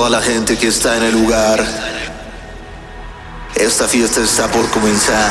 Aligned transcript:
toda 0.00 0.08
la 0.08 0.22
gente 0.22 0.56
que 0.56 0.68
está 0.68 0.96
en 0.96 1.02
el 1.02 1.12
lugar. 1.12 1.62
Esta 3.54 3.86
fiesta 3.86 4.22
está 4.22 4.50
por 4.50 4.66
comenzar. 4.70 5.30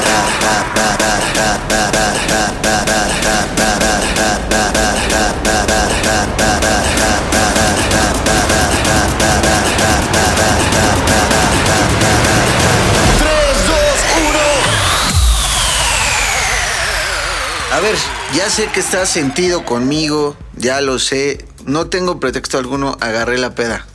A 17.72 17.80
ver, 17.80 17.96
ya 18.36 18.48
sé 18.52 18.68
que 18.68 18.82
estás 18.82 19.10
sentido 19.10 19.66
conmigo, 19.66 20.38
ya 20.56 20.80
lo 20.82 21.00
sé. 21.00 21.44
No 21.66 21.88
tengo 21.88 22.20
pretexto 22.20 22.60
alguno, 22.60 22.98
agarré 23.02 23.40
la 23.40 23.56
peda, 23.56 23.88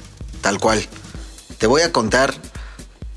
tal 0.45 0.59
cual. 0.59 0.87
Te 1.57 1.67
voy 1.67 1.81
a 1.81 1.91
contar 1.91 2.35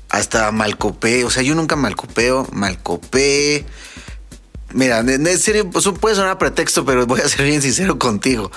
hasta 0.08 0.50
malcopé, 0.50 1.26
o 1.26 1.30
sea, 1.30 1.42
yo 1.42 1.54
nunca 1.54 1.76
malcopeo, 1.76 2.48
malcopé. 2.52 3.66
Mira, 4.72 5.00
en 5.00 5.38
serio, 5.38 5.68
pues 5.68 5.86
puede 6.00 6.16
sonar 6.16 6.38
pretexto, 6.38 6.86
pero 6.86 7.06
voy 7.06 7.20
a 7.20 7.28
ser 7.28 7.44
bien 7.44 7.60
sincero 7.60 7.98
contigo. 7.98 8.50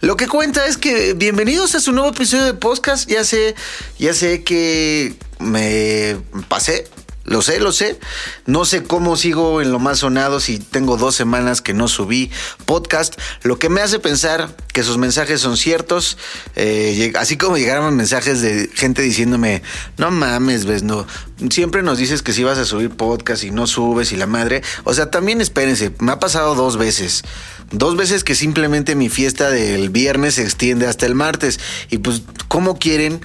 Lo 0.00 0.16
que 0.16 0.26
cuenta 0.26 0.66
es 0.66 0.76
que 0.76 1.14
bienvenidos 1.14 1.76
a 1.76 1.80
su 1.80 1.92
nuevo 1.92 2.10
episodio 2.10 2.46
de 2.46 2.54
podcast. 2.54 3.08
Ya 3.08 3.22
sé, 3.22 3.54
ya 3.96 4.12
sé 4.12 4.42
que 4.42 5.14
me 5.38 6.16
pasé, 6.48 6.88
lo 7.30 7.42
sé, 7.42 7.60
lo 7.60 7.70
sé. 7.70 7.96
No 8.44 8.64
sé 8.64 8.82
cómo 8.82 9.16
sigo 9.16 9.62
en 9.62 9.70
lo 9.70 9.78
más 9.78 10.00
sonado 10.00 10.40
si 10.40 10.58
tengo 10.58 10.96
dos 10.96 11.14
semanas 11.14 11.62
que 11.62 11.72
no 11.74 11.86
subí 11.86 12.28
podcast. 12.64 13.14
Lo 13.44 13.56
que 13.56 13.68
me 13.68 13.80
hace 13.80 14.00
pensar 14.00 14.52
que 14.72 14.82
sus 14.82 14.98
mensajes 14.98 15.40
son 15.40 15.56
ciertos. 15.56 16.18
Eh, 16.56 17.12
así 17.16 17.36
como 17.36 17.56
llegaron 17.56 17.94
mensajes 17.94 18.42
de 18.42 18.68
gente 18.74 19.02
diciéndome, 19.02 19.62
no 19.96 20.10
mames, 20.10 20.64
ves, 20.64 20.82
no. 20.82 21.06
Siempre 21.50 21.84
nos 21.84 21.98
dices 21.98 22.22
que 22.22 22.32
si 22.32 22.42
vas 22.42 22.58
a 22.58 22.64
subir 22.64 22.90
podcast 22.90 23.44
y 23.44 23.52
no 23.52 23.68
subes 23.68 24.10
y 24.10 24.16
la 24.16 24.26
madre. 24.26 24.64
O 24.82 24.92
sea, 24.92 25.12
también 25.12 25.40
espérense. 25.40 25.92
Me 26.00 26.10
ha 26.10 26.18
pasado 26.18 26.56
dos 26.56 26.78
veces. 26.78 27.22
Dos 27.70 27.96
veces 27.96 28.24
que 28.24 28.34
simplemente 28.34 28.96
mi 28.96 29.08
fiesta 29.08 29.50
del 29.50 29.90
viernes 29.90 30.34
se 30.34 30.42
extiende 30.42 30.88
hasta 30.88 31.06
el 31.06 31.14
martes. 31.14 31.60
Y 31.90 31.98
pues, 31.98 32.22
¿cómo 32.48 32.76
quieren 32.76 33.24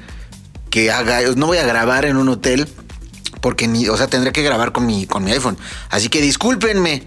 que 0.69 0.91
haga? 0.91 1.21
No 1.35 1.47
voy 1.47 1.57
a 1.57 1.65
grabar 1.65 2.05
en 2.05 2.17
un 2.17 2.29
hotel 2.29 2.67
porque 3.45 3.67
ni, 3.67 3.87
o 3.89 3.95
sea, 3.95 4.07
tendré 4.07 4.31
que 4.31 4.41
grabar 4.41 4.71
con 4.71 4.87
mi, 4.87 5.05
con 5.05 5.23
mi 5.23 5.31
iPhone. 5.31 5.55
Así 5.91 6.09
que 6.09 6.19
discúlpenme. 6.19 7.03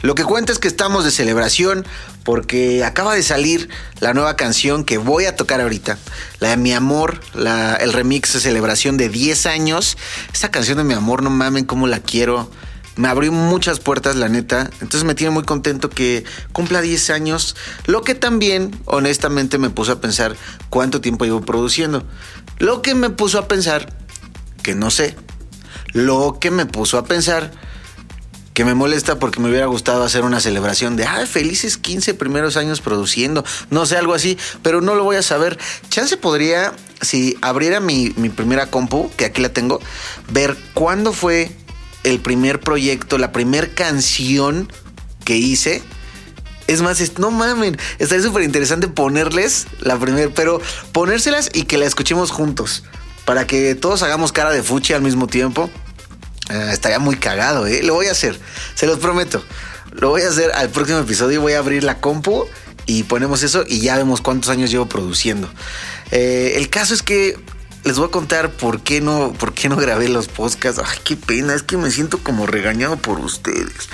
Lo 0.00 0.14
que 0.14 0.24
cuenta 0.24 0.50
es 0.50 0.58
que 0.58 0.66
estamos 0.66 1.04
de 1.04 1.10
celebración 1.10 1.84
porque 2.24 2.82
acaba 2.84 3.14
de 3.14 3.22
salir 3.22 3.68
la 4.00 4.14
nueva 4.14 4.34
canción 4.34 4.84
que 4.84 4.96
voy 4.96 5.26
a 5.26 5.36
tocar 5.36 5.60
ahorita, 5.60 5.98
la 6.40 6.48
de 6.48 6.56
Mi 6.56 6.72
Amor, 6.72 7.20
la, 7.34 7.76
el 7.76 7.92
remix 7.92 8.32
de 8.32 8.40
celebración 8.40 8.96
de 8.96 9.10
10 9.10 9.44
años. 9.44 9.98
Esta 10.32 10.50
canción 10.50 10.78
de 10.78 10.84
Mi 10.84 10.94
Amor, 10.94 11.22
no 11.22 11.28
mamen 11.28 11.66
cómo 11.66 11.86
la 11.86 12.00
quiero. 12.00 12.50
Me 12.96 13.08
abrió 13.08 13.30
muchas 13.30 13.78
puertas, 13.78 14.16
la 14.16 14.30
neta. 14.30 14.70
Entonces 14.80 15.04
me 15.04 15.14
tiene 15.14 15.32
muy 15.32 15.42
contento 15.42 15.90
que 15.90 16.24
cumpla 16.52 16.80
10 16.80 17.10
años. 17.10 17.56
Lo 17.84 18.00
que 18.00 18.14
también, 18.14 18.74
honestamente, 18.86 19.58
me 19.58 19.68
puso 19.68 19.92
a 19.92 20.00
pensar 20.00 20.34
cuánto 20.70 21.02
tiempo 21.02 21.26
llevo 21.26 21.42
produciendo. 21.42 22.06
Lo 22.56 22.80
que 22.80 22.94
me 22.94 23.10
puso 23.10 23.38
a 23.38 23.48
pensar, 23.48 23.94
que 24.62 24.74
no 24.74 24.90
sé, 24.90 25.14
lo 25.94 26.38
que 26.38 26.50
me 26.50 26.66
puso 26.66 26.98
a 26.98 27.04
pensar 27.04 27.50
que 28.52 28.64
me 28.64 28.74
molesta 28.74 29.18
porque 29.18 29.40
me 29.40 29.48
hubiera 29.48 29.66
gustado 29.66 30.04
hacer 30.04 30.22
una 30.24 30.40
celebración 30.40 30.96
de, 30.96 31.04
ah, 31.04 31.26
felices 31.26 31.76
15 31.76 32.14
primeros 32.14 32.56
años 32.56 32.80
produciendo, 32.80 33.44
no 33.70 33.84
sé, 33.86 33.96
algo 33.96 34.14
así, 34.14 34.38
pero 34.62 34.80
no 34.80 34.94
lo 34.94 35.02
voy 35.02 35.16
a 35.16 35.22
saber. 35.22 35.58
Chance 35.88 36.16
podría, 36.16 36.72
si 37.00 37.36
abriera 37.42 37.80
mi, 37.80 38.12
mi 38.16 38.28
primera 38.28 38.66
compu, 38.66 39.10
que 39.16 39.24
aquí 39.24 39.42
la 39.42 39.48
tengo, 39.48 39.80
ver 40.30 40.56
cuándo 40.72 41.12
fue 41.12 41.50
el 42.04 42.20
primer 42.20 42.60
proyecto, 42.60 43.18
la 43.18 43.32
primera 43.32 43.68
canción 43.74 44.72
que 45.24 45.36
hice. 45.36 45.82
Es 46.68 46.80
más, 46.80 47.18
no 47.18 47.30
mamen, 47.32 47.76
estaría 47.98 48.24
súper 48.24 48.44
interesante 48.44 48.86
ponerles 48.86 49.66
la 49.80 49.98
primera, 49.98 50.30
pero 50.32 50.60
ponérselas 50.92 51.50
y 51.52 51.64
que 51.64 51.76
la 51.76 51.86
escuchemos 51.86 52.30
juntos, 52.30 52.84
para 53.24 53.46
que 53.48 53.74
todos 53.74 54.02
hagamos 54.02 54.32
cara 54.32 54.50
de 54.52 54.62
fuchi 54.62 54.92
al 54.92 55.02
mismo 55.02 55.26
tiempo 55.26 55.70
eh, 56.50 56.70
estaría 56.72 56.98
muy 56.98 57.16
cagado, 57.16 57.66
¿eh? 57.66 57.82
Lo 57.82 57.94
voy 57.94 58.06
a 58.06 58.12
hacer, 58.12 58.38
se 58.74 58.86
los 58.86 58.98
prometo. 58.98 59.42
Lo 59.92 60.10
voy 60.10 60.22
a 60.22 60.28
hacer 60.28 60.50
al 60.52 60.70
próximo 60.70 60.98
episodio. 60.98 61.40
Voy 61.40 61.52
a 61.52 61.58
abrir 61.58 61.84
la 61.84 62.00
compu 62.00 62.46
y 62.86 63.04
ponemos 63.04 63.42
eso 63.42 63.64
y 63.66 63.80
ya 63.80 63.96
vemos 63.96 64.20
cuántos 64.20 64.50
años 64.50 64.70
llevo 64.70 64.86
produciendo. 64.86 65.48
Eh, 66.10 66.54
el 66.56 66.68
caso 66.68 66.94
es 66.94 67.02
que 67.02 67.38
les 67.84 67.96
voy 67.96 68.08
a 68.08 68.10
contar 68.10 68.50
por 68.50 68.80
qué 68.80 69.00
no, 69.00 69.32
por 69.32 69.54
qué 69.54 69.68
no 69.68 69.76
grabé 69.76 70.08
los 70.08 70.28
podcasts. 70.28 70.80
Ay, 70.84 70.98
qué 71.04 71.16
pena, 71.16 71.54
es 71.54 71.62
que 71.62 71.76
me 71.76 71.90
siento 71.90 72.18
como 72.18 72.46
regañado 72.46 72.96
por 72.96 73.20
ustedes. 73.20 73.88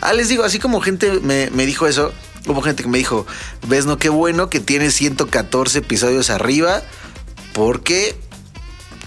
Ah, 0.00 0.12
les 0.12 0.28
digo, 0.28 0.44
así 0.44 0.58
como 0.58 0.80
gente 0.80 1.20
me, 1.22 1.50
me 1.50 1.64
dijo 1.64 1.86
eso, 1.86 2.12
hubo 2.46 2.60
gente 2.60 2.82
que 2.82 2.88
me 2.88 2.98
dijo, 2.98 3.26
ves, 3.66 3.86
no, 3.86 3.98
qué 3.98 4.08
bueno 4.08 4.50
que 4.50 4.60
tienes 4.60 4.94
114 4.94 5.78
episodios 5.78 6.30
arriba, 6.30 6.82
porque 7.52 8.16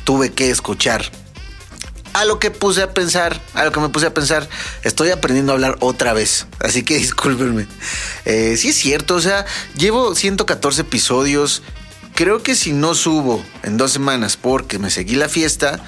tuve 0.03 0.31
que 0.31 0.49
escuchar 0.49 1.11
a 2.13 2.25
lo 2.25 2.39
que 2.39 2.51
puse 2.51 2.81
a 2.81 2.93
pensar, 2.93 3.39
a 3.53 3.65
lo 3.65 3.71
que 3.71 3.79
me 3.79 3.89
puse 3.89 4.07
a 4.07 4.13
pensar, 4.13 4.47
estoy 4.83 5.09
aprendiendo 5.11 5.51
a 5.51 5.55
hablar 5.55 5.77
otra 5.79 6.13
vez. 6.13 6.47
Así 6.59 6.83
que 6.83 6.95
discúlpenme. 6.97 7.67
Eh, 8.25 8.55
sí 8.57 8.69
es 8.69 8.75
cierto, 8.75 9.15
o 9.15 9.21
sea, 9.21 9.45
llevo 9.75 10.15
114 10.15 10.81
episodios. 10.81 11.61
Creo 12.15 12.43
que 12.43 12.55
si 12.55 12.73
no 12.73 12.95
subo 12.95 13.43
en 13.63 13.77
dos 13.77 13.91
semanas 13.91 14.37
porque 14.37 14.79
me 14.79 14.89
seguí 14.89 15.15
la 15.15 15.29
fiesta, 15.29 15.79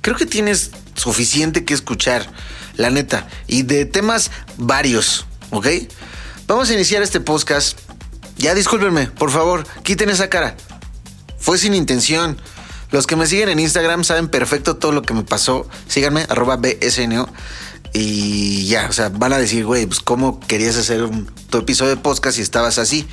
creo 0.00 0.16
que 0.16 0.26
tienes 0.26 0.70
suficiente 0.94 1.64
que 1.64 1.74
escuchar, 1.74 2.28
la 2.76 2.90
neta. 2.90 3.28
Y 3.46 3.62
de 3.62 3.84
temas 3.84 4.30
varios, 4.56 5.26
¿ok? 5.50 5.68
Vamos 6.46 6.70
a 6.70 6.74
iniciar 6.74 7.02
este 7.02 7.20
podcast. 7.20 7.78
Ya 8.36 8.54
discúlpenme, 8.54 9.06
por 9.06 9.30
favor, 9.30 9.66
quiten 9.82 10.10
esa 10.10 10.28
cara. 10.28 10.56
Fue 11.38 11.58
sin 11.58 11.74
intención. 11.74 12.36
Los 12.90 13.06
que 13.06 13.16
me 13.16 13.26
siguen 13.26 13.48
en 13.48 13.58
Instagram 13.58 14.04
saben 14.04 14.28
perfecto 14.28 14.76
todo 14.76 14.92
lo 14.92 15.02
que 15.02 15.14
me 15.14 15.22
pasó. 15.22 15.68
Síganme, 15.88 16.26
arroba 16.28 16.56
BSNO. 16.56 17.28
Y 17.92 18.66
ya, 18.66 18.86
o 18.88 18.92
sea, 18.92 19.08
van 19.08 19.32
a 19.32 19.38
decir, 19.38 19.64
güey, 19.64 19.86
pues 19.86 20.00
cómo 20.00 20.40
querías 20.40 20.76
hacer 20.76 21.02
un, 21.02 21.26
tu 21.50 21.58
episodio 21.58 21.96
de 21.96 22.00
podcast 22.00 22.36
si 22.36 22.42
estabas 22.42 22.78
así. 22.78 23.06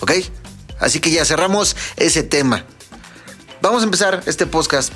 ¿Ok? 0.00 0.12
Así 0.80 1.00
que 1.00 1.10
ya 1.10 1.24
cerramos 1.24 1.76
ese 1.96 2.22
tema. 2.22 2.64
Vamos 3.62 3.82
a 3.82 3.84
empezar 3.84 4.22
este 4.26 4.46
podcast 4.46 4.92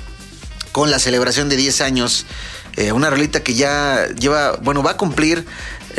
con 0.71 0.91
la 0.91 0.99
celebración 0.99 1.49
de 1.49 1.55
10 1.55 1.81
años. 1.81 2.25
Eh, 2.75 2.91
una 2.91 3.09
rolita 3.09 3.41
que 3.43 3.55
ya 3.55 4.07
lleva, 4.09 4.57
bueno, 4.61 4.83
va 4.83 4.91
a 4.91 4.97
cumplir 4.97 5.45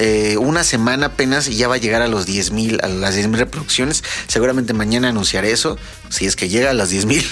eh, 0.03 0.39
una 0.39 0.65
semana 0.65 1.09
apenas 1.09 1.47
y 1.47 1.57
ya 1.57 1.69
va 1.69 1.75
a 1.75 1.79
llegar 1.79 2.01
a 2.01 2.09
los 2.09 2.25
10 2.25 2.53
mil, 2.53 2.81
a 2.83 2.89
las 2.89 3.17
10 3.17 3.29
mil 3.29 3.39
reproducciones. 3.39 4.03
Seguramente 4.29 4.73
mañana 4.73 5.11
anunciaré 5.11 5.53
eso, 5.53 5.77
si 6.09 6.25
es 6.25 6.37
que 6.37 6.49
llega 6.49 6.71
a 6.71 6.73
las 6.73 6.89
10 6.89 7.05
mil. 7.05 7.23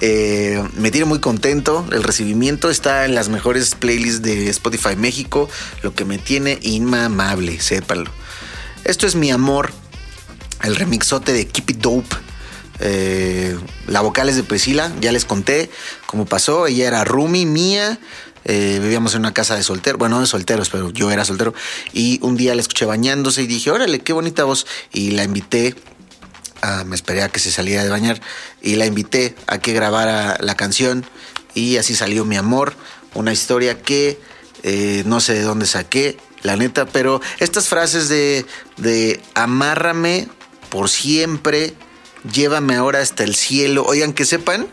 Eh, 0.00 0.62
me 0.76 0.90
tiene 0.90 1.06
muy 1.06 1.18
contento. 1.18 1.84
El 1.90 2.02
recibimiento 2.02 2.70
está 2.70 3.04
en 3.06 3.14
las 3.14 3.28
mejores 3.28 3.74
playlists 3.74 4.22
de 4.22 4.48
Spotify 4.50 4.94
México, 4.94 5.48
lo 5.82 5.94
que 5.94 6.04
me 6.04 6.18
tiene 6.18 6.58
inmamable, 6.62 7.60
sépanlo. 7.60 8.10
Esto 8.84 9.06
es 9.06 9.16
mi 9.16 9.30
amor, 9.30 9.72
el 10.62 10.76
remixote 10.76 11.32
de 11.32 11.48
Keep 11.48 11.70
It 11.70 11.78
Dope. 11.78 12.16
Eh, 12.78 13.58
la 13.88 14.00
vocal 14.02 14.28
es 14.28 14.36
de 14.36 14.44
Priscila, 14.44 14.92
ya 15.00 15.12
les 15.12 15.24
conté 15.24 15.70
cómo 16.06 16.26
pasó. 16.26 16.66
Ella 16.66 16.86
era 16.86 17.04
Rumi 17.04 17.46
mía. 17.46 17.98
Eh, 18.48 18.78
vivíamos 18.80 19.14
en 19.14 19.20
una 19.20 19.34
casa 19.34 19.56
de 19.56 19.64
solteros, 19.64 19.98
bueno, 19.98 20.16
no 20.16 20.20
de 20.20 20.28
solteros, 20.28 20.70
pero 20.70 20.90
yo 20.90 21.10
era 21.10 21.24
soltero. 21.24 21.52
Y 21.92 22.20
un 22.22 22.36
día 22.36 22.54
la 22.54 22.60
escuché 22.60 22.84
bañándose 22.84 23.42
y 23.42 23.46
dije, 23.48 23.72
órale, 23.72 23.98
qué 23.98 24.12
bonita 24.12 24.44
voz. 24.44 24.66
Y 24.92 25.10
la 25.10 25.24
invité, 25.24 25.74
me 26.86 26.94
esperé 26.94 27.22
a 27.22 27.28
que 27.28 27.40
se 27.40 27.50
saliera 27.50 27.82
de 27.82 27.90
bañar, 27.90 28.20
y 28.62 28.76
la 28.76 28.86
invité 28.86 29.34
a 29.48 29.58
que 29.58 29.72
grabara 29.72 30.38
la 30.40 30.54
canción. 30.54 31.04
Y 31.54 31.76
así 31.78 31.96
salió 31.96 32.24
mi 32.24 32.36
amor, 32.36 32.74
una 33.14 33.32
historia 33.32 33.82
que 33.82 34.20
eh, 34.62 35.02
no 35.06 35.20
sé 35.20 35.34
de 35.34 35.42
dónde 35.42 35.66
saqué, 35.66 36.16
la 36.42 36.56
neta, 36.56 36.86
pero 36.86 37.20
estas 37.40 37.68
frases 37.68 38.08
de, 38.08 38.46
de 38.76 39.20
amárrame 39.34 40.28
por 40.70 40.88
siempre, 40.88 41.74
llévame 42.32 42.76
ahora 42.76 43.00
hasta 43.00 43.24
el 43.24 43.34
cielo. 43.34 43.84
Oigan, 43.84 44.12
que 44.12 44.24
sepan 44.24 44.68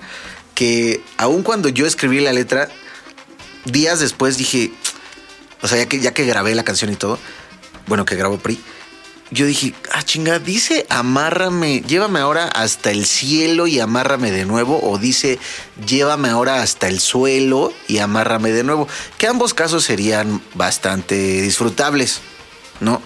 que 0.53 1.01
aun 1.17 1.41
cuando 1.41 1.69
yo 1.69 1.87
escribí 1.87 2.19
la 2.19 2.33
letra, 2.33 2.69
días 3.65 3.99
después 3.99 4.37
dije, 4.37 4.71
o 5.61 5.67
sea, 5.67 5.77
ya 5.77 5.85
que, 5.87 5.99
ya 5.99 6.13
que 6.13 6.25
grabé 6.25 6.55
la 6.55 6.63
canción 6.63 6.91
y 6.91 6.95
todo, 6.95 7.19
bueno, 7.87 8.05
que 8.05 8.15
grabó 8.15 8.37
Pri, 8.37 8.59
yo 9.31 9.45
dije, 9.45 9.73
ah, 9.91 10.03
chinga, 10.03 10.39
dice 10.39 10.85
amárrame, 10.89 11.81
llévame 11.81 12.19
ahora 12.19 12.47
hasta 12.47 12.91
el 12.91 13.05
cielo 13.05 13.65
y 13.67 13.79
amárrame 13.79 14.31
de 14.31 14.45
nuevo, 14.45 14.79
o 14.83 14.97
dice 14.97 15.39
llévame 15.87 16.29
ahora 16.29 16.61
hasta 16.61 16.87
el 16.87 16.99
suelo 16.99 17.73
y 17.87 17.97
amárrame 17.97 18.51
de 18.51 18.63
nuevo, 18.63 18.87
que 19.17 19.27
ambos 19.27 19.53
casos 19.53 19.83
serían 19.83 20.41
bastante 20.53 21.41
disfrutables, 21.41 22.19
¿no? 22.79 23.01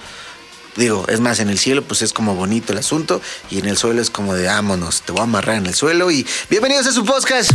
Digo, 0.75 1.05
es 1.07 1.19
más, 1.19 1.39
en 1.39 1.49
el 1.49 1.57
cielo 1.57 1.83
pues 1.83 2.01
es 2.01 2.13
como 2.13 2.35
bonito 2.35 2.71
el 2.71 2.79
asunto 2.79 3.21
y 3.49 3.59
en 3.59 3.65
el 3.65 3.77
suelo 3.77 4.01
es 4.01 4.09
como 4.09 4.35
de 4.35 4.47
vámonos, 4.47 5.01
te 5.01 5.11
voy 5.11 5.21
a 5.21 5.23
amarrar 5.23 5.55
en 5.55 5.65
el 5.65 5.73
suelo 5.73 6.11
y 6.11 6.25
bienvenidos 6.49 6.87
a 6.87 6.91
su 6.91 7.05
podcast. 7.05 7.51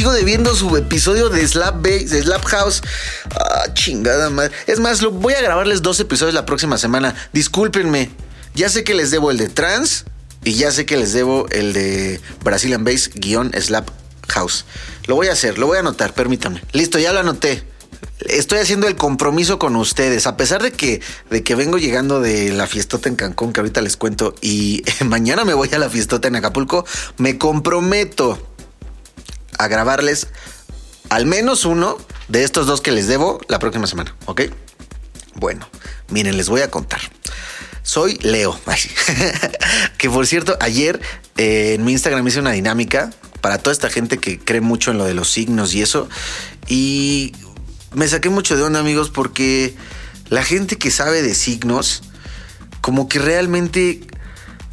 Sigo 0.00 0.12
debiendo 0.12 0.54
su 0.56 0.74
episodio 0.78 1.28
de 1.28 1.46
Slap 1.46 1.82
Bass, 1.82 2.08
de 2.08 2.22
Slap 2.22 2.42
House. 2.46 2.80
Ah, 3.38 3.66
chingada 3.74 4.30
madre. 4.30 4.50
Es 4.66 4.80
más, 4.80 5.02
lo, 5.02 5.10
voy 5.10 5.34
a 5.34 5.42
grabarles 5.42 5.82
dos 5.82 6.00
episodios 6.00 6.32
la 6.32 6.46
próxima 6.46 6.78
semana. 6.78 7.14
Discúlpenme. 7.34 8.10
Ya 8.54 8.70
sé 8.70 8.82
que 8.82 8.94
les 8.94 9.10
debo 9.10 9.30
el 9.30 9.36
de 9.36 9.50
Trans 9.50 10.06
y 10.42 10.54
ya 10.54 10.72
sé 10.72 10.86
que 10.86 10.96
les 10.96 11.12
debo 11.12 11.48
el 11.50 11.74
de 11.74 12.18
Brazilian 12.42 12.82
Bass 12.82 13.10
guion 13.14 13.52
Slap 13.52 13.90
House. 14.28 14.64
Lo 15.06 15.16
voy 15.16 15.26
a 15.26 15.32
hacer, 15.32 15.58
lo 15.58 15.66
voy 15.66 15.76
a 15.76 15.80
anotar, 15.80 16.14
permítanme. 16.14 16.62
Listo, 16.72 16.98
ya 16.98 17.12
lo 17.12 17.20
anoté. 17.20 17.62
Estoy 18.20 18.60
haciendo 18.60 18.88
el 18.88 18.96
compromiso 18.96 19.58
con 19.58 19.76
ustedes, 19.76 20.26
a 20.26 20.38
pesar 20.38 20.62
de 20.62 20.72
que, 20.72 21.02
de 21.28 21.42
que 21.42 21.54
vengo 21.54 21.76
llegando 21.76 22.22
de 22.22 22.52
la 22.52 22.66
fiestota 22.66 23.10
en 23.10 23.16
Cancún, 23.16 23.52
que 23.52 23.60
ahorita 23.60 23.82
les 23.82 23.98
cuento, 23.98 24.34
y 24.40 24.82
mañana 25.04 25.44
me 25.44 25.52
voy 25.52 25.68
a 25.72 25.78
la 25.78 25.90
fiestota 25.90 26.28
en 26.28 26.36
Acapulco, 26.36 26.86
me 27.18 27.36
comprometo 27.36 28.49
a 29.60 29.68
grabarles 29.68 30.28
al 31.10 31.26
menos 31.26 31.66
uno 31.66 31.98
de 32.28 32.44
estos 32.44 32.66
dos 32.66 32.80
que 32.80 32.92
les 32.92 33.08
debo 33.08 33.40
la 33.48 33.58
próxima 33.58 33.86
semana, 33.86 34.16
¿ok? 34.24 34.42
Bueno, 35.34 35.68
miren, 36.08 36.38
les 36.38 36.48
voy 36.48 36.62
a 36.62 36.70
contar. 36.70 37.00
Soy 37.82 38.16
Leo. 38.22 38.58
que 39.98 40.08
por 40.08 40.26
cierto, 40.26 40.56
ayer 40.60 41.00
eh, 41.36 41.74
en 41.74 41.84
mi 41.84 41.92
Instagram 41.92 42.26
hice 42.26 42.40
una 42.40 42.52
dinámica 42.52 43.10
para 43.42 43.58
toda 43.58 43.72
esta 43.72 43.90
gente 43.90 44.16
que 44.18 44.38
cree 44.38 44.62
mucho 44.62 44.92
en 44.92 44.98
lo 44.98 45.04
de 45.04 45.12
los 45.12 45.30
signos 45.30 45.74
y 45.74 45.82
eso. 45.82 46.08
Y 46.66 47.32
me 47.92 48.08
saqué 48.08 48.30
mucho 48.30 48.56
de 48.56 48.62
onda, 48.62 48.80
amigos, 48.80 49.10
porque 49.10 49.74
la 50.30 50.42
gente 50.42 50.78
que 50.78 50.90
sabe 50.90 51.20
de 51.22 51.34
signos, 51.34 52.02
como 52.80 53.08
que 53.08 53.18
realmente, 53.18 54.00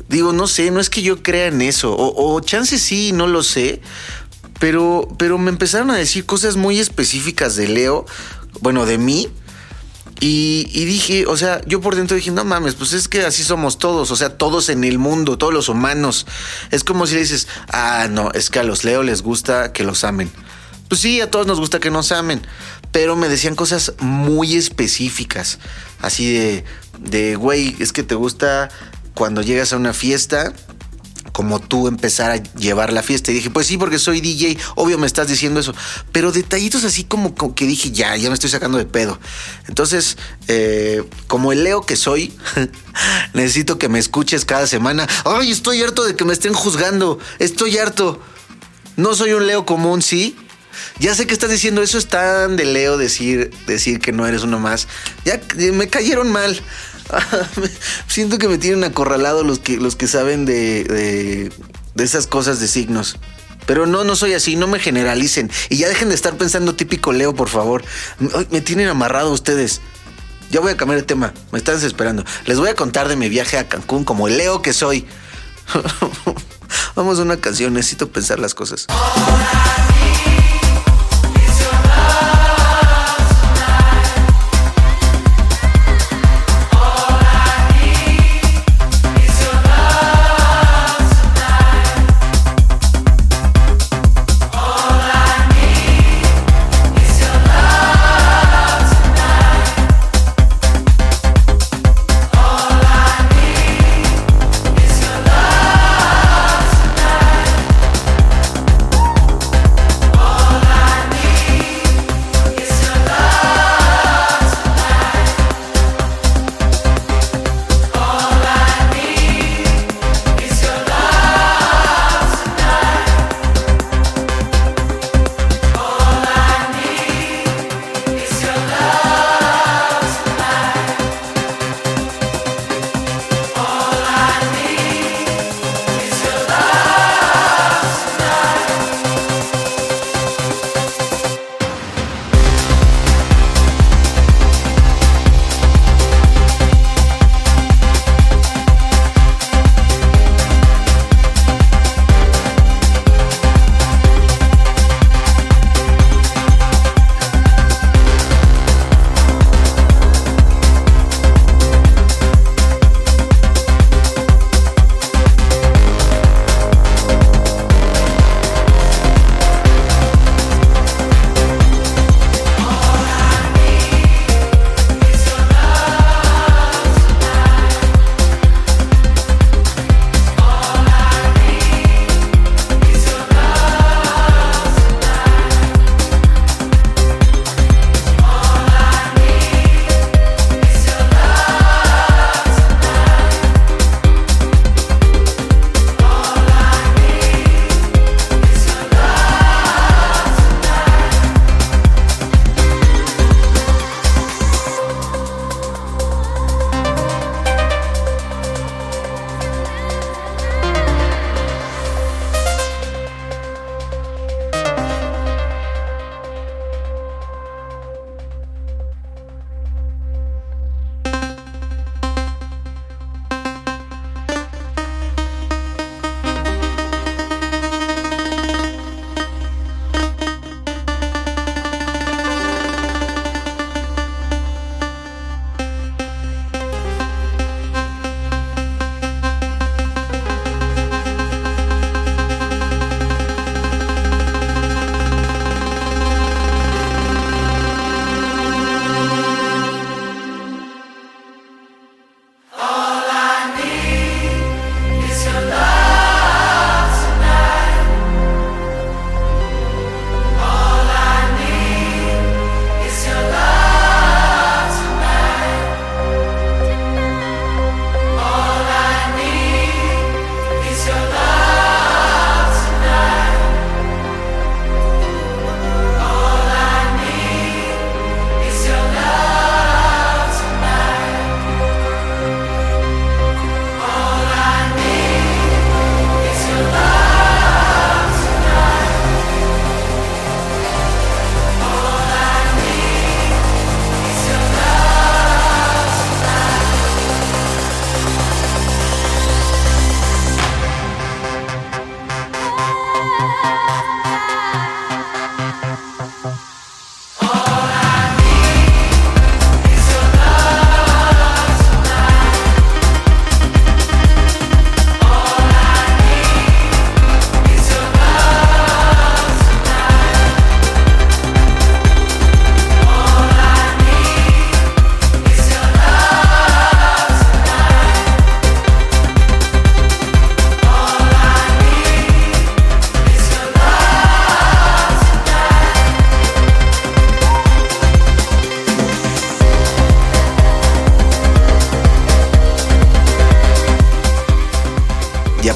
digo, 0.07 0.31
no 0.31 0.47
sé, 0.47 0.71
no 0.71 0.79
es 0.79 0.89
que 0.89 1.01
yo 1.01 1.23
crea 1.23 1.47
en 1.47 1.61
eso, 1.61 1.93
o, 1.93 2.33
o 2.33 2.39
chance 2.39 2.77
sí, 2.77 3.11
no 3.11 3.27
lo 3.27 3.43
sé, 3.43 3.81
pero, 4.59 5.07
pero 5.17 5.37
me 5.37 5.49
empezaron 5.49 5.91
a 5.91 5.95
decir 5.95 6.25
cosas 6.25 6.55
muy 6.55 6.79
específicas 6.79 7.55
de 7.55 7.67
Leo, 7.67 8.05
bueno, 8.61 8.85
de 8.85 8.97
mí. 8.97 9.29
Y, 10.19 10.85
dije, 10.85 11.27
o 11.27 11.37
sea, 11.37 11.61
yo 11.67 11.79
por 11.79 11.95
dentro 11.95 12.17
dije, 12.17 12.31
no 12.31 12.43
mames, 12.43 12.73
pues 12.73 12.93
es 12.93 13.07
que 13.07 13.21
así 13.23 13.43
somos 13.43 13.77
todos, 13.77 14.09
o 14.09 14.15
sea, 14.15 14.35
todos 14.35 14.69
en 14.69 14.83
el 14.83 14.97
mundo, 14.97 15.37
todos 15.37 15.53
los 15.53 15.69
humanos. 15.69 16.25
Es 16.71 16.83
como 16.83 17.05
si 17.05 17.13
le 17.13 17.21
dices, 17.21 17.47
ah, 17.69 18.07
no, 18.09 18.31
es 18.31 18.49
que 18.49 18.57
a 18.57 18.63
los 18.63 18.83
Leo 18.83 19.03
les 19.03 19.21
gusta 19.21 19.73
que 19.73 19.83
los 19.83 20.03
amen. 20.03 20.31
Pues 20.89 21.01
sí, 21.01 21.21
a 21.21 21.29
todos 21.29 21.45
nos 21.45 21.59
gusta 21.59 21.79
que 21.79 21.91
nos 21.91 22.11
amen. 22.11 22.41
pero 22.91 23.15
me 23.15 23.29
decían 23.29 23.53
cosas 23.53 23.93
muy 23.99 24.55
específicas. 24.55 25.59
Así 26.01 26.33
de, 26.33 26.63
de, 26.99 27.35
güey, 27.35 27.75
es 27.79 27.93
que 27.93 28.01
te 28.01 28.15
gusta 28.15 28.69
cuando 29.13 29.43
llegas 29.43 29.71
a 29.73 29.77
una 29.77 29.93
fiesta 29.93 30.53
como 31.37 31.59
tú 31.59 31.87
empezar 31.87 32.31
a 32.31 32.37
llevar 32.55 32.91
la 32.91 33.03
fiesta. 33.03 33.29
Y 33.29 33.35
dije, 33.35 33.51
pues 33.51 33.67
sí, 33.67 33.77
porque 33.77 33.99
soy 33.99 34.21
DJ, 34.21 34.57
obvio 34.73 34.97
me 34.97 35.05
estás 35.05 35.27
diciendo 35.27 35.59
eso. 35.59 35.71
Pero 36.11 36.31
detallitos 36.31 36.83
así 36.83 37.03
como, 37.03 37.35
que 37.53 37.67
dije, 37.67 37.91
ya, 37.91 38.17
ya 38.17 38.29
me 38.29 38.33
estoy 38.33 38.49
sacando 38.49 38.79
de 38.79 38.85
pedo. 38.85 39.19
Entonces, 39.67 40.17
eh, 40.47 41.03
como 41.27 41.51
el 41.51 41.63
Leo 41.63 41.81
que 41.81 41.95
soy, 41.95 42.33
necesito 43.35 43.77
que 43.77 43.87
me 43.87 43.99
escuches 43.99 44.45
cada 44.45 44.65
semana. 44.65 45.07
Ay, 45.25 45.51
estoy 45.51 45.83
harto 45.83 46.05
de 46.05 46.15
que 46.15 46.25
me 46.25 46.33
estén 46.33 46.55
juzgando. 46.55 47.19
Estoy 47.37 47.77
harto. 47.77 48.19
No 48.95 49.13
soy 49.13 49.33
un 49.33 49.45
Leo 49.45 49.63
común, 49.63 50.01
sí. 50.01 50.35
Ya 50.97 51.13
sé 51.13 51.27
que 51.27 51.33
estás 51.33 51.51
diciendo 51.51 51.83
eso, 51.83 51.99
es 51.99 52.07
tan 52.07 52.55
de 52.55 52.65
Leo 52.65 52.97
decir, 52.97 53.53
decir 53.67 53.99
que 53.99 54.11
no 54.11 54.25
eres 54.25 54.41
uno 54.41 54.59
más. 54.59 54.87
Ya 55.23 55.39
me 55.71 55.87
cayeron 55.87 56.31
mal. 56.31 56.59
Siento 58.07 58.37
que 58.37 58.47
me 58.47 58.57
tienen 58.57 58.83
acorralado 58.83 59.43
los 59.43 59.59
que, 59.59 59.77
los 59.77 59.95
que 59.95 60.07
saben 60.07 60.45
de, 60.45 60.83
de, 61.95 62.03
esas 62.03 62.27
cosas 62.27 62.59
de 62.59 62.67
signos. 62.67 63.17
Pero 63.65 63.85
no, 63.85 64.03
no 64.03 64.15
soy 64.15 64.33
así, 64.33 64.55
no 64.55 64.67
me 64.67 64.79
generalicen. 64.79 65.51
Y 65.69 65.77
ya 65.77 65.89
dejen 65.89 66.09
de 66.09 66.15
estar 66.15 66.37
pensando 66.37 66.75
típico 66.75 67.11
Leo, 67.11 67.35
por 67.35 67.49
favor. 67.49 67.83
Me 68.49 68.61
tienen 68.61 68.87
amarrado 68.87 69.31
ustedes. 69.31 69.81
Ya 70.49 70.61
voy 70.61 70.71
a 70.71 70.77
cambiar 70.77 71.01
de 71.01 71.05
tema, 71.05 71.33
me 71.51 71.59
están 71.59 71.75
desesperando. 71.75 72.23
Les 72.45 72.57
voy 72.57 72.69
a 72.69 72.75
contar 72.75 73.09
de 73.09 73.17
mi 73.17 73.27
viaje 73.27 73.57
a 73.57 73.67
Cancún 73.67 74.05
como 74.05 74.29
el 74.29 74.37
Leo 74.37 74.61
que 74.61 74.71
soy. 74.71 75.05
Vamos 76.95 77.19
a 77.19 77.23
una 77.23 77.37
canción, 77.37 77.73
necesito 77.73 78.09
pensar 78.09 78.39
las 78.39 78.55
cosas. 78.55 78.87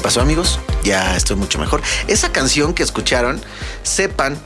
Pasó 0.00 0.20
amigos? 0.20 0.58
Ya 0.84 1.16
estoy 1.16 1.36
mucho 1.36 1.58
mejor. 1.58 1.82
Esa 2.06 2.32
canción 2.32 2.74
que 2.74 2.82
escucharon, 2.82 3.40
sepan 3.82 4.38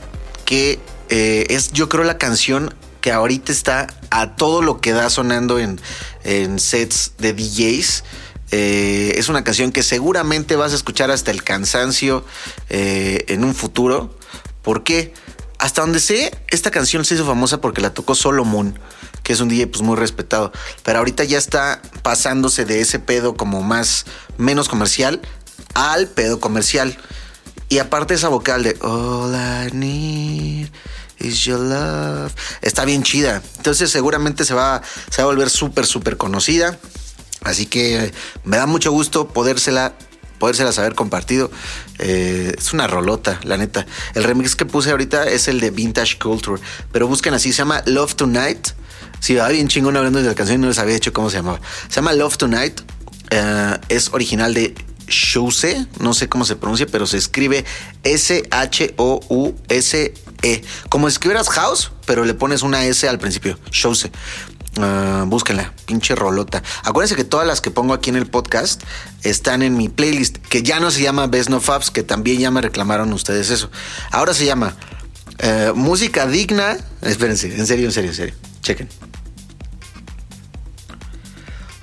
que 0.45 0.79
eh, 1.09 1.45
es 1.49 1.71
yo 1.71 1.89
creo 1.89 2.03
la 2.03 2.17
canción 2.17 2.73
que 3.01 3.11
ahorita 3.11 3.51
está 3.51 3.87
a 4.09 4.35
todo 4.35 4.61
lo 4.61 4.81
que 4.81 4.91
da 4.91 5.09
sonando 5.09 5.59
en, 5.59 5.79
en 6.23 6.59
sets 6.59 7.13
de 7.17 7.33
DJs. 7.33 8.03
Eh, 8.51 9.13
es 9.15 9.29
una 9.29 9.43
canción 9.43 9.71
que 9.71 9.83
seguramente 9.83 10.55
vas 10.55 10.71
a 10.71 10.75
escuchar 10.75 11.11
hasta 11.11 11.31
el 11.31 11.43
cansancio 11.43 12.25
eh, 12.69 13.25
en 13.27 13.43
un 13.43 13.53
futuro. 13.55 14.17
¿Por 14.61 14.83
qué? 14.83 15.13
Hasta 15.59 15.81
donde 15.81 15.99
sé, 15.99 16.37
esta 16.49 16.71
canción 16.71 17.03
se 17.03 17.15
hizo 17.15 17.25
famosa 17.25 17.61
porque 17.61 17.81
la 17.81 17.93
tocó 17.93 18.13
Solomon, 18.13 18.77
que 19.23 19.33
es 19.33 19.39
un 19.39 19.49
DJ 19.49 19.67
pues, 19.67 19.81
muy 19.81 19.95
respetado. 19.95 20.51
Pero 20.83 20.99
ahorita 20.99 21.23
ya 21.23 21.37
está 21.37 21.81
pasándose 22.03 22.65
de 22.65 22.81
ese 22.81 22.99
pedo 22.99 23.35
como 23.35 23.63
más, 23.63 24.05
menos 24.37 24.69
comercial 24.69 25.21
al 25.73 26.07
pedo 26.07 26.39
comercial. 26.39 26.97
Y 27.69 27.79
aparte 27.79 28.13
esa 28.13 28.29
vocal 28.29 28.63
de 28.63 28.77
All 28.81 29.33
I 29.35 29.75
need 29.75 30.69
is 31.19 31.43
your 31.43 31.59
love. 31.59 32.33
Está 32.61 32.85
bien 32.85 33.03
chida. 33.03 33.41
Entonces 33.57 33.89
seguramente 33.91 34.45
se 34.45 34.53
va, 34.53 34.75
a 34.75 35.23
volver 35.23 35.49
súper, 35.49 35.85
súper 35.85 36.17
conocida. 36.17 36.77
Así 37.43 37.65
que 37.65 38.13
me 38.43 38.57
da 38.57 38.65
mucho 38.65 38.91
gusto 38.91 39.27
podérsela 39.27 39.93
podérselas 40.39 40.77
haber 40.77 40.93
compartido. 40.93 41.49
Eh, 41.97 42.53
es 42.57 42.71
una 42.73 42.87
rolota, 42.87 43.39
la 43.43 43.57
neta. 43.57 43.87
El 44.13 44.23
remix 44.23 44.55
que 44.55 44.65
puse 44.65 44.91
ahorita 44.91 45.27
es 45.27 45.47
el 45.47 45.59
de 45.59 45.71
Vintage 45.71 46.19
Culture, 46.19 46.61
pero 46.91 47.07
busquen 47.07 47.33
así, 47.33 47.51
se 47.51 47.59
llama 47.59 47.81
Love 47.85 48.15
Tonight. 48.15 48.67
Si 49.19 49.33
va 49.33 49.47
bien 49.49 49.67
chingón 49.67 49.97
hablando 49.97 50.21
de 50.21 50.27
la 50.27 50.35
canción, 50.35 50.61
no 50.61 50.67
les 50.67 50.77
había 50.77 50.93
dicho 50.93 51.11
cómo 51.11 51.31
se 51.31 51.37
llamaba. 51.37 51.59
Se 51.89 51.95
llama 51.95 52.13
Love 52.13 52.37
Tonight. 52.37 52.81
Eh, 53.31 53.77
es 53.89 54.09
original 54.13 54.53
de 54.53 54.75
Shouse, 55.07 55.87
no 55.99 56.13
sé 56.13 56.29
cómo 56.29 56.45
se 56.45 56.55
pronuncia, 56.55 56.85
pero 56.85 57.07
se 57.07 57.17
escribe 57.17 57.65
S-H-O-U-S-E. 58.03 58.53
Como 60.89 61.07
escribieras 61.07 61.49
house, 61.49 61.91
pero 62.05 62.25
le 62.25 62.33
pones 62.33 62.61
una 62.61 62.85
S 62.85 63.07
al 63.07 63.19
principio. 63.19 63.57
Shouse. 63.71 64.09
Uh, 64.77 65.25
búsquenla, 65.25 65.73
pinche 65.85 66.13
rolota. 66.13 66.61
Acuérdense 66.83 67.15
que 67.15 67.23
todas 67.23 67.47
las 67.47 67.61
que 67.61 67.71
pongo 67.71 67.95
aquí 67.95 68.11
en 68.11 68.15
el 68.15 68.27
podcast 68.27 68.83
están 69.23 69.63
en 69.63 69.75
mi 69.75 69.89
playlist, 69.89 70.37
que 70.37 70.61
ya 70.61 70.79
no 70.79 70.91
se 70.91 71.01
llama 71.01 71.25
Best 71.25 71.49
No 71.49 71.59
Fabs, 71.59 71.89
que 71.89 72.03
también 72.03 72.39
ya 72.39 72.51
me 72.51 72.61
reclamaron 72.61 73.11
ustedes 73.11 73.49
eso. 73.49 73.71
Ahora 74.11 74.35
se 74.35 74.45
llama 74.45 74.75
uh, 75.43 75.73
Música 75.73 76.27
Digna. 76.27 76.77
Espérense, 77.01 77.55
en 77.55 77.65
serio, 77.65 77.87
en 77.87 77.91
serio, 77.91 78.11
en 78.11 78.15
serio. 78.15 78.35
Chequen. 78.61 78.87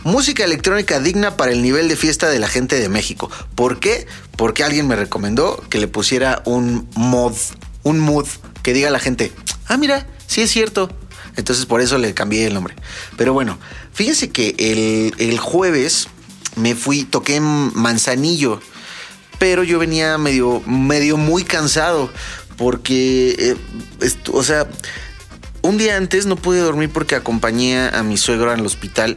Música 0.04 0.44
electrónica 0.44 1.00
digna 1.00 1.38
para 1.38 1.52
el 1.52 1.62
nivel 1.62 1.88
de 1.88 1.96
fiesta 1.96 2.28
de 2.28 2.38
la 2.38 2.46
gente 2.46 2.78
de 2.78 2.90
México. 2.90 3.30
¿Por 3.54 3.80
qué? 3.80 4.06
Porque 4.36 4.62
alguien 4.62 4.86
me 4.86 4.96
recomendó 4.96 5.64
que 5.70 5.78
le 5.78 5.88
pusiera 5.88 6.42
un 6.44 6.86
mod, 6.94 7.34
un 7.84 8.00
mood 8.00 8.26
que 8.62 8.74
diga 8.74 8.88
a 8.88 8.90
la 8.90 8.98
gente, 8.98 9.32
ah, 9.66 9.78
mira, 9.78 10.06
sí 10.26 10.42
es 10.42 10.50
cierto, 10.50 10.90
entonces 11.36 11.64
por 11.64 11.80
eso 11.80 11.96
le 11.96 12.12
cambié 12.12 12.46
el 12.46 12.52
nombre. 12.52 12.74
Pero 13.16 13.32
bueno, 13.32 13.58
fíjense 13.94 14.30
que 14.30 14.54
el, 15.18 15.38
jueves 15.38 16.08
me 16.56 16.74
fui, 16.74 17.04
toqué 17.04 17.36
en 17.36 17.72
Manzanillo, 17.74 18.60
pero 19.38 19.64
yo 19.64 19.78
venía 19.78 20.18
medio, 20.18 20.60
medio 20.66 21.16
muy 21.16 21.44
cansado 21.44 22.10
porque, 22.58 23.36
eh, 23.38 23.56
o 24.32 24.42
sea, 24.42 24.68
un 25.62 25.78
día 25.78 25.96
antes 25.96 26.26
no 26.26 26.36
pude 26.36 26.60
dormir 26.60 26.90
porque 26.90 27.14
acompañé 27.14 27.88
a 27.88 28.02
mi 28.02 28.18
suegro 28.18 28.50
al 28.50 28.64
hospital. 28.66 29.16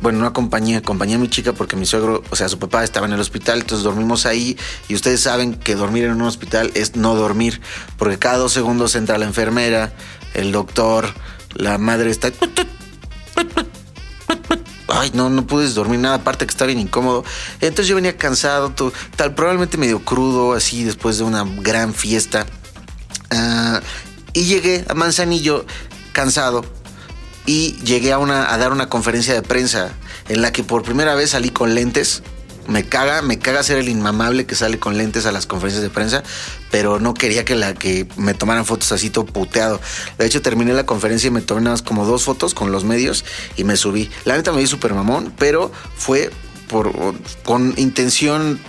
Bueno, 0.00 0.18
no 0.18 0.26
acompañé, 0.26 0.76
acompañé 0.76 1.16
a 1.16 1.18
mi 1.18 1.28
chica 1.28 1.52
porque 1.52 1.76
mi 1.76 1.84
suegro, 1.84 2.22
o 2.30 2.36
sea, 2.36 2.48
su 2.48 2.58
papá 2.58 2.82
estaba 2.84 3.06
en 3.06 3.12
el 3.12 3.20
hospital, 3.20 3.60
entonces 3.60 3.84
dormimos 3.84 4.24
ahí 4.24 4.56
y 4.88 4.94
ustedes 4.94 5.20
saben 5.20 5.54
que 5.54 5.74
dormir 5.74 6.04
en 6.04 6.12
un 6.12 6.22
hospital 6.22 6.70
es 6.74 6.96
no 6.96 7.14
dormir, 7.14 7.60
porque 7.98 8.18
cada 8.18 8.38
dos 8.38 8.52
segundos 8.52 8.94
entra 8.94 9.18
la 9.18 9.26
enfermera, 9.26 9.92
el 10.32 10.52
doctor, 10.52 11.12
la 11.54 11.76
madre 11.76 12.10
está. 12.10 12.32
Ay, 14.88 15.10
no, 15.14 15.28
no 15.28 15.46
puedes 15.46 15.74
dormir 15.74 16.00
nada, 16.00 16.16
aparte 16.16 16.46
que 16.46 16.50
está 16.50 16.64
bien 16.66 16.80
incómodo. 16.80 17.24
Entonces 17.60 17.86
yo 17.86 17.94
venía 17.94 18.16
cansado, 18.16 18.72
tal, 19.16 19.34
probablemente 19.34 19.76
medio 19.76 20.02
crudo, 20.04 20.54
así 20.54 20.82
después 20.82 21.18
de 21.18 21.24
una 21.24 21.44
gran 21.44 21.92
fiesta. 21.94 22.46
Ah, 23.30 23.80
y 24.32 24.44
llegué 24.44 24.84
a 24.88 24.94
Manzanillo 24.94 25.66
cansado 26.12 26.79
y 27.50 27.72
llegué 27.82 28.12
a, 28.12 28.18
una, 28.18 28.54
a 28.54 28.58
dar 28.58 28.70
una 28.70 28.88
conferencia 28.88 29.34
de 29.34 29.42
prensa 29.42 29.90
en 30.28 30.40
la 30.40 30.52
que 30.52 30.62
por 30.62 30.84
primera 30.84 31.16
vez 31.16 31.30
salí 31.30 31.50
con 31.50 31.74
lentes 31.74 32.22
me 32.68 32.84
caga, 32.84 33.22
me 33.22 33.40
caga 33.40 33.64
ser 33.64 33.78
el 33.78 33.88
inmamable 33.88 34.46
que 34.46 34.54
sale 34.54 34.78
con 34.78 34.96
lentes 34.96 35.26
a 35.26 35.32
las 35.32 35.46
conferencias 35.46 35.82
de 35.82 35.90
prensa, 35.90 36.22
pero 36.70 37.00
no 37.00 37.12
quería 37.12 37.44
que 37.44 37.56
la 37.56 37.74
que 37.74 38.06
me 38.16 38.34
tomaran 38.34 38.64
fotos 38.64 38.92
así 38.92 39.10
todo 39.10 39.26
puteado. 39.26 39.80
De 40.16 40.26
hecho, 40.26 40.42
terminé 40.42 40.74
la 40.74 40.86
conferencia 40.86 41.26
y 41.26 41.32
me 41.32 41.40
tomé 41.40 41.62
nada 41.62 41.74
más 41.74 41.82
como 41.82 42.06
dos 42.06 42.22
fotos 42.22 42.54
con 42.54 42.70
los 42.70 42.84
medios 42.84 43.24
y 43.56 43.64
me 43.64 43.76
subí. 43.76 44.08
La 44.24 44.36
neta 44.36 44.52
me 44.52 44.60
vi 44.60 44.68
súper 44.68 44.94
mamón, 44.94 45.34
pero 45.36 45.72
fue 45.96 46.30
por, 46.68 46.92
con 47.42 47.74
intención 47.78 48.60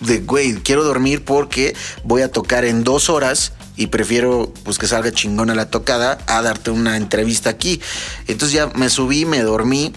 de, 0.00 0.20
güey, 0.20 0.54
quiero 0.54 0.84
dormir 0.84 1.22
porque 1.22 1.76
voy 2.02 2.22
a 2.22 2.30
tocar 2.30 2.64
en 2.64 2.82
dos 2.82 3.10
horas 3.10 3.52
y 3.80 3.86
prefiero 3.86 4.52
pues 4.62 4.78
que 4.78 4.86
salga 4.86 5.10
chingona 5.10 5.54
la 5.54 5.70
tocada 5.70 6.18
a 6.26 6.42
darte 6.42 6.70
una 6.70 6.98
entrevista 6.98 7.48
aquí. 7.48 7.80
Entonces 8.26 8.52
ya 8.52 8.66
me 8.66 8.90
subí, 8.90 9.24
me 9.24 9.40
dormí. 9.40 9.90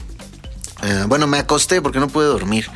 Eh, 0.84 1.04
bueno, 1.10 1.28
me 1.28 1.38
acosté 1.38 1.82
porque 1.82 2.00
no 2.00 2.08
pude 2.08 2.28
dormir. 2.28 2.72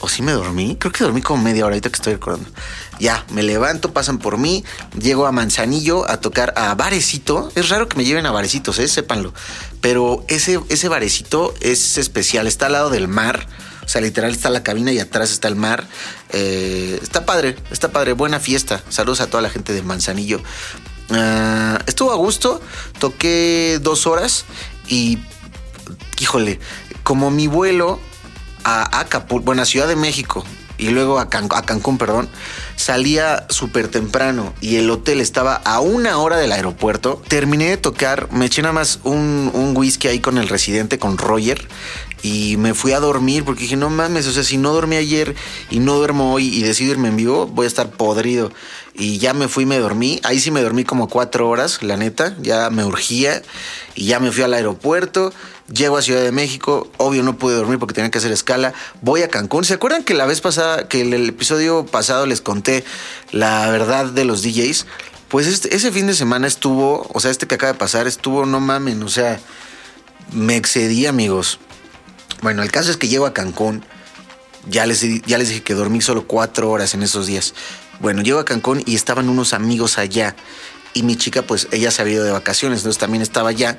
¿O 0.00 0.08
sí 0.08 0.22
me 0.22 0.32
dormí? 0.32 0.74
Creo 0.76 0.90
que 0.90 1.04
dormí 1.04 1.22
como 1.22 1.40
media 1.40 1.64
hora 1.64 1.80
que 1.80 1.86
estoy 1.86 2.14
recordando. 2.14 2.50
Ya, 2.98 3.24
me 3.30 3.44
levanto, 3.44 3.92
pasan 3.92 4.18
por 4.18 4.36
mí, 4.36 4.64
llego 4.98 5.26
a 5.26 5.30
Manzanillo 5.30 6.10
a 6.10 6.16
tocar 6.20 6.52
a 6.56 6.74
Barecito. 6.74 7.52
Es 7.54 7.68
raro 7.68 7.88
que 7.88 7.96
me 7.96 8.04
lleven 8.04 8.26
a 8.26 8.32
Barecitos, 8.32 8.80
¿eh? 8.80 8.88
sépanlo. 8.88 9.32
Pero 9.80 10.24
ese, 10.26 10.60
ese 10.68 10.88
Barecito 10.88 11.54
es 11.60 11.96
especial, 11.96 12.48
está 12.48 12.66
al 12.66 12.72
lado 12.72 12.90
del 12.90 13.06
mar. 13.06 13.46
O 13.84 13.88
sea, 13.88 14.00
literal 14.00 14.30
está 14.32 14.50
la 14.50 14.62
cabina 14.62 14.92
y 14.92 14.98
atrás 14.98 15.30
está 15.30 15.48
el 15.48 15.56
mar. 15.56 15.86
Eh, 16.32 16.98
está 17.02 17.26
padre, 17.26 17.56
está 17.70 17.92
padre. 17.92 18.12
Buena 18.12 18.40
fiesta. 18.40 18.82
Saludos 18.88 19.20
a 19.20 19.28
toda 19.28 19.42
la 19.42 19.50
gente 19.50 19.72
de 19.72 19.82
Manzanillo. 19.82 20.42
Ah, 21.10 21.78
estuvo 21.86 22.12
a 22.12 22.16
gusto. 22.16 22.60
Toqué 22.98 23.78
dos 23.82 24.06
horas 24.06 24.44
y, 24.88 25.18
híjole, 26.20 26.60
como 27.02 27.30
mi 27.30 27.46
vuelo 27.46 28.00
a 28.64 29.00
Acapulco, 29.00 29.44
bueno, 29.44 29.62
a 29.62 29.66
Ciudad 29.66 29.88
de 29.88 29.96
México 29.96 30.44
y 30.78 30.90
luego 30.90 31.20
a, 31.20 31.28
Cancún, 31.28 31.98
perdón, 31.98 32.28
salía 32.76 33.46
súper 33.48 33.88
temprano 33.88 34.52
y 34.60 34.76
el 34.76 34.90
hotel 34.90 35.20
estaba 35.20 35.54
a 35.54 35.80
una 35.80 36.18
hora 36.18 36.36
del 36.36 36.52
aeropuerto. 36.52 37.22
Terminé 37.28 37.70
de 37.70 37.76
tocar, 37.76 38.30
me 38.32 38.46
eché 38.46 38.62
nada 38.62 38.72
más 38.72 39.00
un, 39.04 39.50
un 39.54 39.76
whisky 39.76 40.08
ahí 40.08 40.18
con 40.18 40.38
el 40.38 40.48
residente, 40.48 40.98
con 40.98 41.16
Roger, 41.16 41.68
y 42.24 42.56
me 42.56 42.74
fui 42.74 42.92
a 42.92 43.00
dormir 43.00 43.44
porque 43.44 43.62
dije, 43.62 43.76
no 43.76 43.90
mames, 43.90 44.26
o 44.26 44.32
sea, 44.32 44.42
si 44.42 44.56
no 44.56 44.72
dormí 44.72 44.96
ayer 44.96 45.36
y 45.70 45.78
no 45.78 45.94
duermo 45.94 46.32
hoy 46.32 46.48
y 46.48 46.62
decido 46.62 46.92
irme 46.92 47.08
en 47.08 47.16
vivo, 47.16 47.46
voy 47.46 47.66
a 47.66 47.68
estar 47.68 47.90
podrido. 47.90 48.50
Y 48.94 49.18
ya 49.18 49.34
me 49.34 49.48
fui, 49.48 49.66
me 49.66 49.78
dormí. 49.78 50.20
Ahí 50.22 50.40
sí 50.40 50.50
me 50.50 50.62
dormí 50.62 50.84
como 50.84 51.08
cuatro 51.08 51.48
horas, 51.48 51.82
la 51.82 51.96
neta, 51.96 52.34
ya 52.40 52.70
me 52.70 52.84
urgía 52.84 53.42
y 53.94 54.06
ya 54.06 54.20
me 54.20 54.32
fui 54.32 54.42
al 54.42 54.54
aeropuerto 54.54 55.32
Llego 55.72 55.96
a 55.96 56.02
Ciudad 56.02 56.22
de 56.22 56.30
México, 56.30 56.90
obvio 56.98 57.22
no 57.22 57.38
pude 57.38 57.56
dormir 57.56 57.78
porque 57.78 57.94
tenía 57.94 58.10
que 58.10 58.18
hacer 58.18 58.32
escala. 58.32 58.74
Voy 59.00 59.22
a 59.22 59.28
Cancún. 59.28 59.64
¿Se 59.64 59.72
acuerdan 59.72 60.04
que 60.04 60.12
la 60.12 60.26
vez 60.26 60.42
pasada, 60.42 60.88
que 60.88 61.00
el, 61.00 61.28
episodio 61.28 61.86
pasado 61.86 62.26
les 62.26 62.42
conté 62.42 62.84
la 63.32 63.70
verdad 63.70 64.04
de 64.04 64.26
los 64.26 64.42
DJs? 64.42 64.86
Pues 65.28 65.46
este, 65.46 65.74
ese 65.74 65.90
fin 65.90 66.06
de 66.06 66.14
semana 66.14 66.46
estuvo, 66.46 67.08
o 67.12 67.18
sea, 67.18 67.30
este 67.30 67.46
que 67.46 67.54
acaba 67.54 67.72
de 67.72 67.78
pasar 67.78 68.06
estuvo, 68.06 68.44
no 68.44 68.60
mamen, 68.60 69.02
o 69.02 69.08
sea, 69.08 69.40
me 70.32 70.56
excedí, 70.56 71.06
amigos. 71.06 71.58
Bueno, 72.44 72.62
el 72.62 72.70
caso 72.70 72.90
es 72.90 72.98
que 72.98 73.08
llego 73.08 73.24
a 73.24 73.32
Cancún. 73.32 73.82
Ya 74.68 74.84
les, 74.84 75.00
dije 75.00 75.62
que 75.62 75.72
dormí 75.72 76.02
solo 76.02 76.26
cuatro 76.26 76.70
horas 76.70 76.92
en 76.92 77.02
esos 77.02 77.26
días. 77.26 77.54
Bueno, 78.00 78.20
llego 78.20 78.38
a 78.38 78.44
Cancún 78.44 78.82
y 78.84 78.96
estaban 78.96 79.30
unos 79.30 79.54
amigos 79.54 79.96
allá 79.96 80.36
y 80.92 81.04
mi 81.04 81.16
chica 81.16 81.40
pues 81.40 81.68
ella 81.72 81.90
se 81.90 82.02
había 82.02 82.16
ido 82.16 82.24
de 82.24 82.32
vacaciones, 82.32 82.80
entonces 82.80 83.00
también 83.00 83.22
estaba 83.22 83.48
allá, 83.48 83.78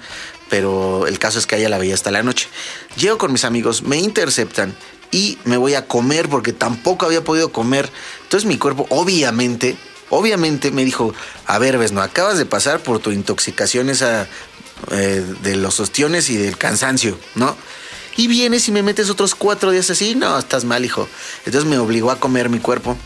pero 0.50 1.06
el 1.06 1.20
caso 1.20 1.38
es 1.38 1.46
que 1.46 1.58
ella 1.58 1.70
la 1.70 1.78
veía 1.78 1.94
hasta 1.94 2.10
la 2.10 2.24
noche. 2.24 2.48
Llego 2.98 3.20
con 3.20 3.32
mis 3.32 3.46
amigos, 3.46 3.84
me 3.84 3.98
interceptan 3.98 4.76
y 5.12 5.38
me 5.44 5.58
voy 5.58 5.76
a 5.76 5.86
comer 5.86 6.28
porque 6.28 6.52
tampoco 6.52 7.06
había 7.06 7.24
podido 7.24 7.52
comer. 7.52 7.92
Entonces 8.24 8.48
mi 8.48 8.58
cuerpo 8.58 8.88
obviamente, 8.90 9.78
obviamente 10.10 10.72
me 10.72 10.84
dijo, 10.84 11.14
a 11.46 11.60
ver, 11.60 11.78
ves, 11.78 11.92
no 11.92 12.02
acabas 12.02 12.40
de 12.40 12.48
pasar 12.48 12.80
por 12.80 12.98
tu 12.98 13.12
intoxicación 13.12 13.92
esa 13.92 14.28
eh, 14.90 15.24
de 15.44 15.56
los 15.56 15.80
ostiones 15.80 16.32
y 16.32 16.38
del 16.38 16.58
cansancio, 16.58 17.16
¿no? 17.36 17.56
Y 18.18 18.28
vienes 18.28 18.68
y 18.68 18.72
me 18.72 18.84
metes 18.84 19.10
otros 19.10 19.36
cuatro 19.36 19.72
días 19.72 19.90
así, 19.90 20.16
no, 20.16 20.38
estás 20.38 20.64
mal, 20.64 20.86
hijo. 20.86 21.08
Entonces 21.46 21.70
me 21.70 21.78
obligó 21.78 22.12
a 22.12 22.20
comer 22.20 22.50
mi 22.50 22.60
cuerpo 22.60 22.98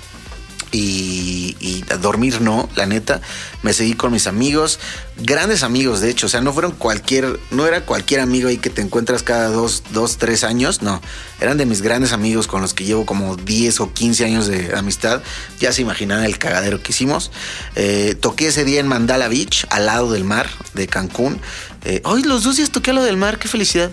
y 0.72 1.84
a 1.90 1.98
dormir 1.98 2.42
no, 2.42 2.70
la 2.76 2.86
neta. 2.86 3.22
Me 3.62 3.74
seguí 3.74 3.94
con 3.94 4.12
mis 4.12 4.28
amigos, 4.28 4.80
grandes 5.18 5.64
amigos, 5.64 6.02
de 6.02 6.10
hecho. 6.10 6.28
O 6.28 6.30
sea, 6.30 6.42
no 6.42 6.54
fueron 6.54 6.72
cualquier, 6.72 7.40
no 7.52 7.66
era 7.66 7.86
cualquier 7.86 8.22
amigo 8.22 8.50
ahí 8.50 8.58
que 8.58 8.70
te 8.70 8.82
encuentras 8.82 9.24
cada 9.24 9.50
dos, 9.50 9.84
dos, 9.92 10.18
tres 10.18 10.44
años. 10.44 10.82
No, 10.82 11.02
eran 11.40 11.58
de 11.58 11.66
mis 11.66 11.82
grandes 11.82 12.14
amigos 12.14 12.48
con 12.48 12.62
los 12.62 12.74
que 12.74 12.86
llevo 12.86 13.06
como 13.06 13.36
10 13.36 13.80
o 13.82 13.94
15 13.94 14.26
años 14.26 14.48
de 14.48 14.76
amistad. 14.76 15.22
Ya 15.60 15.74
se 15.74 15.82
imaginan 15.82 16.24
el 16.24 16.38
cagadero 16.38 16.82
que 16.82 16.92
hicimos. 16.92 17.32
Eh, 17.76 18.16
toqué 18.20 18.48
ese 18.48 18.64
día 18.64 18.80
en 18.80 18.88
Mandala 18.88 19.28
Beach, 19.28 19.66
al 19.70 19.86
lado 19.88 20.12
del 20.12 20.24
mar 20.24 20.50
de 20.74 20.88
Cancún. 20.88 21.42
Eh, 21.86 22.02
Hoy 22.04 22.24
los 22.24 22.44
dos 22.44 22.58
días 22.58 22.72
toqué 22.72 22.92
a 22.92 22.94
lo 22.94 23.04
del 23.04 23.18
mar, 23.18 23.40
qué 23.40 23.48
felicidad. 23.48 23.90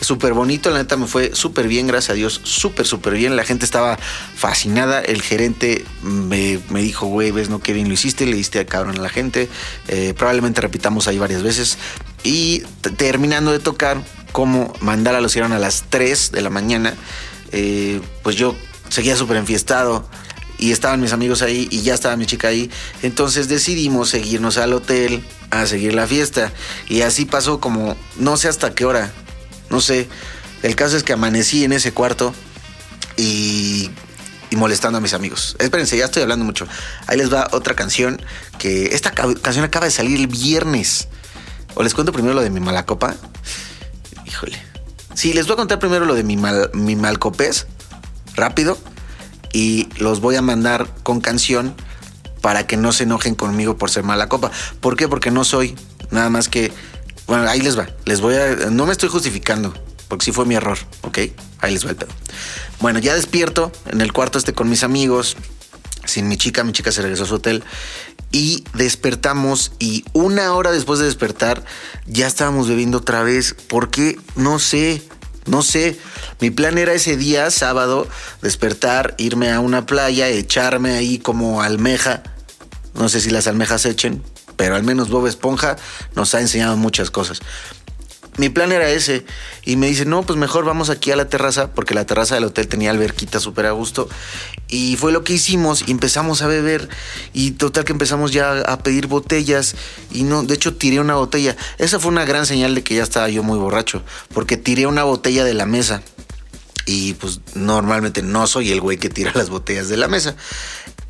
Súper 0.00 0.32
bonito, 0.32 0.70
la 0.70 0.78
neta 0.78 0.96
me 0.96 1.06
fue 1.06 1.34
súper 1.34 1.68
bien, 1.68 1.86
gracias 1.86 2.10
a 2.10 2.14
Dios, 2.14 2.40
súper, 2.44 2.86
súper 2.86 3.14
bien. 3.14 3.36
La 3.36 3.44
gente 3.44 3.64
estaba 3.64 3.98
fascinada. 4.34 5.00
El 5.00 5.22
gerente 5.22 5.84
me, 6.02 6.60
me 6.70 6.82
dijo, 6.82 7.06
güey, 7.06 7.30
ves, 7.30 7.48
no, 7.48 7.60
qué 7.60 7.72
bien 7.72 7.88
lo 7.88 7.94
hiciste, 7.94 8.26
le 8.26 8.36
diste 8.36 8.58
a 8.60 8.66
cabrón 8.66 8.98
a 8.98 9.02
la 9.02 9.08
gente. 9.08 9.48
Eh, 9.88 10.14
probablemente 10.16 10.60
repitamos 10.60 11.08
ahí 11.08 11.18
varias 11.18 11.42
veces. 11.42 11.78
Y 12.24 12.60
terminando 12.96 13.52
de 13.52 13.58
tocar, 13.58 14.02
como 14.32 14.72
Mandala 14.80 15.20
lo 15.20 15.26
hicieron 15.26 15.52
a 15.52 15.58
las 15.58 15.84
3 15.88 16.32
de 16.32 16.42
la 16.42 16.50
mañana, 16.50 16.94
eh, 17.52 18.00
pues 18.22 18.36
yo 18.36 18.54
seguía 18.88 19.16
súper 19.16 19.36
enfiestado 19.36 20.08
y 20.58 20.72
estaban 20.72 21.00
mis 21.00 21.12
amigos 21.12 21.42
ahí 21.42 21.68
y 21.70 21.82
ya 21.82 21.94
estaba 21.94 22.16
mi 22.16 22.26
chica 22.26 22.48
ahí. 22.48 22.70
Entonces 23.02 23.48
decidimos 23.48 24.10
seguirnos 24.10 24.58
al 24.58 24.72
hotel 24.72 25.22
a 25.50 25.66
seguir 25.66 25.94
la 25.94 26.06
fiesta. 26.06 26.52
Y 26.88 27.02
así 27.02 27.24
pasó 27.24 27.60
como 27.60 27.96
no 28.16 28.36
sé 28.36 28.48
hasta 28.48 28.74
qué 28.74 28.84
hora. 28.84 29.10
No 29.70 29.80
sé. 29.80 30.08
El 30.62 30.74
caso 30.74 30.96
es 30.96 31.02
que 31.04 31.12
amanecí 31.12 31.64
en 31.64 31.72
ese 31.72 31.92
cuarto 31.92 32.34
y, 33.16 33.90
y 34.50 34.56
molestando 34.56 34.98
a 34.98 35.00
mis 35.00 35.14
amigos. 35.14 35.56
Espérense, 35.58 35.96
ya 35.96 36.06
estoy 36.06 36.22
hablando 36.22 36.44
mucho. 36.44 36.66
Ahí 37.06 37.16
les 37.16 37.32
va 37.32 37.48
otra 37.52 37.74
canción 37.74 38.20
que 38.58 38.86
esta 38.94 39.12
ca- 39.12 39.34
canción 39.40 39.64
acaba 39.64 39.86
de 39.86 39.92
salir 39.92 40.18
el 40.18 40.26
viernes. 40.26 41.08
O 41.74 41.82
les 41.82 41.94
cuento 41.94 42.12
primero 42.12 42.34
lo 42.34 42.42
de 42.42 42.50
mi 42.50 42.60
malacopa. 42.60 43.14
Híjole. 44.26 44.60
Sí, 45.14 45.32
les 45.32 45.46
voy 45.46 45.54
a 45.54 45.56
contar 45.56 45.78
primero 45.78 46.04
lo 46.04 46.14
de 46.14 46.24
mi, 46.24 46.36
mal, 46.36 46.70
mi 46.74 46.96
malcopés. 46.96 47.66
Rápido 48.34 48.78
y 49.52 49.88
los 49.98 50.20
voy 50.20 50.36
a 50.36 50.42
mandar 50.42 50.88
con 51.02 51.20
canción 51.20 51.74
para 52.40 52.66
que 52.66 52.76
no 52.76 52.92
se 52.92 53.04
enojen 53.04 53.34
conmigo 53.34 53.76
por 53.76 53.90
ser 53.90 54.04
mala 54.04 54.28
copa. 54.28 54.50
¿Por 54.80 54.96
qué? 54.96 55.08
Porque 55.08 55.30
no 55.30 55.44
soy. 55.44 55.76
Nada 56.10 56.30
más 56.30 56.48
que. 56.48 56.72
Bueno, 57.26 57.48
ahí 57.48 57.60
les 57.60 57.78
va. 57.78 57.88
Les 58.04 58.20
voy 58.20 58.36
a. 58.36 58.70
No 58.70 58.86
me 58.86 58.92
estoy 58.92 59.08
justificando. 59.08 59.74
Porque 60.08 60.24
sí 60.24 60.32
fue 60.32 60.46
mi 60.46 60.54
error. 60.54 60.78
¿Ok? 61.02 61.18
Ahí 61.60 61.72
les 61.72 61.84
va 61.84 61.90
el 61.90 61.96
pedo. 61.96 62.10
Bueno, 62.80 62.98
ya 62.98 63.14
despierto 63.14 63.72
en 63.86 64.00
el 64.00 64.12
cuarto 64.12 64.38
este 64.38 64.54
con 64.54 64.68
mis 64.68 64.82
amigos. 64.82 65.36
Sin 66.04 66.28
mi 66.28 66.36
chica. 66.36 66.64
Mi 66.64 66.72
chica 66.72 66.92
se 66.92 67.02
regresó 67.02 67.24
a 67.24 67.26
su 67.26 67.34
hotel. 67.34 67.64
Y 68.32 68.64
despertamos. 68.74 69.72
Y 69.78 70.04
una 70.12 70.52
hora 70.54 70.70
después 70.70 70.98
de 70.98 71.06
despertar, 71.06 71.64
ya 72.06 72.26
estábamos 72.26 72.68
bebiendo 72.68 72.98
otra 72.98 73.22
vez. 73.22 73.54
¿Por 73.54 73.90
qué? 73.90 74.18
No 74.36 74.58
sé. 74.58 75.02
No 75.48 75.62
sé. 75.62 75.98
Mi 76.40 76.50
plan 76.50 76.78
era 76.78 76.92
ese 76.92 77.16
día, 77.16 77.50
sábado, 77.50 78.06
despertar, 78.42 79.14
irme 79.18 79.50
a 79.50 79.60
una 79.60 79.86
playa, 79.86 80.28
echarme 80.28 80.92
ahí 80.92 81.18
como 81.18 81.62
almeja. 81.62 82.22
No 82.94 83.08
sé 83.08 83.20
si 83.20 83.30
las 83.30 83.46
almejas 83.46 83.84
echen, 83.86 84.22
pero 84.56 84.76
al 84.76 84.82
menos 84.82 85.08
Bob 85.08 85.26
Esponja 85.26 85.76
nos 86.14 86.34
ha 86.34 86.40
enseñado 86.40 86.76
muchas 86.76 87.10
cosas. 87.10 87.40
Mi 88.38 88.48
plan 88.48 88.72
era 88.72 88.88
ese. 88.88 89.24
Y 89.64 89.76
me 89.76 89.88
dice, 89.88 90.04
no, 90.04 90.22
pues 90.22 90.38
mejor 90.38 90.64
vamos 90.64 90.90
aquí 90.90 91.10
a 91.10 91.16
la 91.16 91.28
terraza, 91.28 91.72
porque 91.74 91.92
la 91.92 92.06
terraza 92.06 92.36
del 92.36 92.44
hotel 92.44 92.68
tenía 92.68 92.90
alberquita 92.90 93.40
súper 93.40 93.66
a 93.66 93.72
gusto. 93.72 94.08
Y 94.68 94.96
fue 94.96 95.12
lo 95.12 95.24
que 95.24 95.34
hicimos 95.34 95.84
y 95.86 95.90
empezamos 95.90 96.40
a 96.42 96.46
beber. 96.46 96.88
Y 97.32 97.50
total 97.52 97.84
que 97.84 97.92
empezamos 97.92 98.32
ya 98.32 98.60
a 98.60 98.78
pedir 98.78 99.08
botellas. 99.08 99.74
Y 100.12 100.22
no, 100.22 100.44
de 100.44 100.54
hecho 100.54 100.74
tiré 100.76 101.00
una 101.00 101.16
botella. 101.16 101.56
Esa 101.78 101.98
fue 101.98 102.10
una 102.10 102.24
gran 102.24 102.46
señal 102.46 102.74
de 102.74 102.82
que 102.84 102.94
ya 102.94 103.02
estaba 103.02 103.28
yo 103.28 103.42
muy 103.42 103.58
borracho, 103.58 104.02
porque 104.32 104.56
tiré 104.56 104.86
una 104.86 105.02
botella 105.02 105.44
de 105.44 105.54
la 105.54 105.66
mesa. 105.66 106.02
Y 106.86 107.14
pues 107.14 107.40
normalmente 107.54 108.22
no 108.22 108.46
soy 108.46 108.70
el 108.70 108.80
güey 108.80 108.98
que 108.98 109.10
tira 109.10 109.32
las 109.34 109.50
botellas 109.50 109.88
de 109.88 109.96
la 109.96 110.06
mesa. 110.06 110.36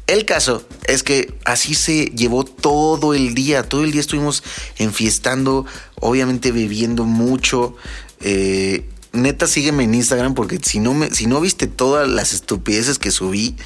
El 0.09 0.25
caso 0.25 0.67
es 0.87 1.03
que 1.03 1.35
así 1.45 1.75
se 1.75 2.07
llevó 2.07 2.43
todo 2.43 3.13
el 3.13 3.35
día. 3.35 3.63
Todo 3.63 3.85
el 3.85 3.93
día 3.93 4.01
estuvimos 4.01 4.43
enfiestando, 4.79 5.67
obviamente 6.01 6.53
bebiendo 6.53 7.05
mucho. 7.05 7.77
Eh, 8.21 8.89
neta, 9.13 9.47
sígueme 9.47 9.85
en 9.85 9.95
Instagram 9.95 10.35
porque 10.35 10.59
si 10.63 10.79
no, 10.81 10.95
me, 10.95 11.11
si 11.11 11.27
no 11.27 11.41
viste 11.41 11.67
todas 11.67 12.09
las 12.09 12.33
estupideces 12.33 12.99
que 12.99 13.11
subí, 13.11 13.57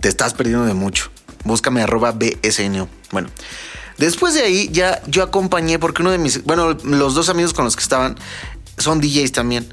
te 0.00 0.08
estás 0.08 0.34
perdiendo 0.34 0.66
de 0.66 0.74
mucho. 0.74 1.10
Búscame 1.44 1.82
arroba 1.82 2.12
BSNO. 2.12 2.88
Bueno, 3.12 3.28
después 3.98 4.34
de 4.34 4.42
ahí 4.42 4.68
ya 4.72 5.02
yo 5.06 5.22
acompañé 5.22 5.78
porque 5.78 6.02
uno 6.02 6.10
de 6.10 6.18
mis, 6.18 6.44
bueno, 6.44 6.76
los 6.84 7.14
dos 7.14 7.28
amigos 7.28 7.52
con 7.52 7.64
los 7.64 7.76
que 7.76 7.82
estaban 7.82 8.16
son 8.78 9.00
DJs 9.00 9.32
también. 9.32 9.68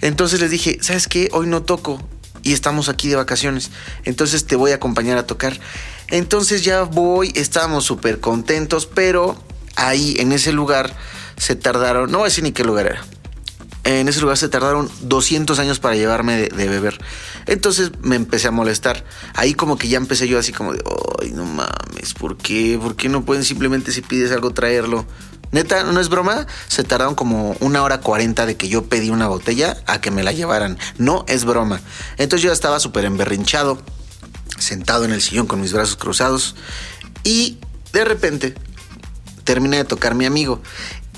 Entonces 0.00 0.40
les 0.40 0.50
dije, 0.50 0.78
¿sabes 0.80 1.08
qué? 1.08 1.28
Hoy 1.32 1.46
no 1.46 1.62
toco 1.62 2.00
y 2.42 2.52
estamos 2.52 2.88
aquí 2.88 3.08
de 3.08 3.16
vacaciones. 3.16 3.70
Entonces 4.04 4.46
te 4.46 4.56
voy 4.56 4.70
a 4.72 4.76
acompañar 4.76 5.18
a 5.18 5.26
tocar. 5.26 5.58
Entonces 6.08 6.64
ya 6.64 6.82
voy, 6.82 7.32
estábamos 7.34 7.84
súper 7.84 8.20
contentos, 8.20 8.86
pero 8.86 9.36
ahí 9.76 10.16
en 10.18 10.32
ese 10.32 10.52
lugar 10.52 10.94
se 11.38 11.56
tardaron, 11.56 12.10
no 12.10 12.18
voy 12.18 12.26
a 12.26 12.28
decir 12.28 12.44
ni 12.44 12.52
qué 12.52 12.64
lugar 12.64 12.86
era. 12.86 13.04
En 13.84 14.06
ese 14.06 14.20
lugar 14.20 14.36
se 14.36 14.50
tardaron 14.50 14.90
200 15.02 15.58
años 15.58 15.78
para 15.78 15.94
llevarme 15.94 16.36
de, 16.36 16.68
beber. 16.68 16.98
Entonces 17.46 17.92
me 18.02 18.16
empecé 18.16 18.48
a 18.48 18.50
molestar. 18.50 19.02
Ahí 19.32 19.54
como 19.54 19.78
que 19.78 19.88
ya 19.88 19.96
empecé 19.96 20.28
yo 20.28 20.38
así 20.38 20.52
como 20.52 20.74
de, 20.74 20.82
ay, 21.22 21.30
no 21.30 21.46
mames, 21.46 22.12
¿por 22.18 22.36
qué? 22.36 22.78
¿Por 22.80 22.96
qué 22.96 23.08
no 23.08 23.24
pueden 23.24 23.44
simplemente 23.44 23.90
si 23.92 24.02
pides 24.02 24.30
algo 24.30 24.50
traerlo? 24.50 25.06
Neta, 25.52 25.84
no 25.84 25.98
es 26.00 26.10
broma, 26.10 26.46
se 26.66 26.84
tardaron 26.84 27.14
como 27.14 27.56
una 27.60 27.82
hora 27.82 28.00
cuarenta 28.00 28.44
de 28.44 28.58
que 28.58 28.68
yo 28.68 28.84
pedí 28.84 29.08
una 29.08 29.28
botella 29.28 29.78
a 29.86 30.02
que 30.02 30.10
me 30.10 30.22
la 30.22 30.32
llevaran. 30.32 30.76
No 30.98 31.24
es 31.26 31.46
broma. 31.46 31.80
Entonces 32.18 32.44
yo 32.44 32.52
estaba 32.52 32.80
súper 32.80 33.06
emberrinchado, 33.06 33.80
sentado 34.58 35.06
en 35.06 35.12
el 35.12 35.22
sillón 35.22 35.46
con 35.46 35.62
mis 35.62 35.72
brazos 35.72 35.96
cruzados 35.96 36.56
y 37.24 37.58
de 37.94 38.04
repente 38.04 38.54
terminé 39.44 39.78
de 39.78 39.84
tocar 39.84 40.14
mi 40.14 40.26
amigo. 40.26 40.60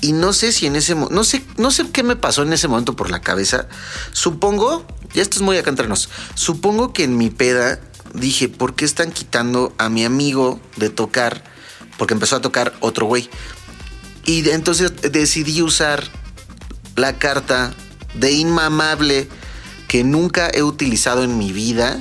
Y 0.01 0.13
no 0.13 0.33
sé 0.33 0.51
si 0.51 0.65
en 0.65 0.75
ese 0.75 0.95
no 0.95 1.23
sé, 1.23 1.43
no 1.57 1.69
sé 1.71 1.89
qué 1.91 2.01
me 2.03 2.15
pasó 2.15 2.41
en 2.41 2.53
ese 2.53 2.67
momento 2.67 2.95
por 2.95 3.11
la 3.11 3.21
cabeza. 3.21 3.67
Supongo, 4.11 4.85
ya 5.13 5.21
esto 5.21 5.37
es 5.37 5.41
muy 5.43 5.57
acá 5.57 5.69
entre 5.69 5.87
nos, 5.87 6.09
supongo 6.33 6.91
que 6.91 7.03
en 7.03 7.17
mi 7.17 7.29
peda 7.29 7.79
dije, 8.13 8.49
¿por 8.49 8.75
qué 8.75 8.83
están 8.85 9.11
quitando 9.11 9.73
a 9.77 9.89
mi 9.89 10.03
amigo 10.03 10.59
de 10.75 10.89
tocar? 10.89 11.43
Porque 11.97 12.13
empezó 12.15 12.35
a 12.35 12.41
tocar 12.41 12.73
otro 12.79 13.05
güey. 13.05 13.29
Y 14.25 14.47
entonces 14.49 14.91
decidí 15.01 15.61
usar 15.61 16.03
la 16.95 17.17
carta 17.17 17.73
de 18.15 18.31
inmamable 18.31 19.27
que 19.87 20.03
nunca 20.03 20.49
he 20.51 20.63
utilizado 20.63 21.23
en 21.23 21.37
mi 21.37 21.51
vida. 21.51 21.99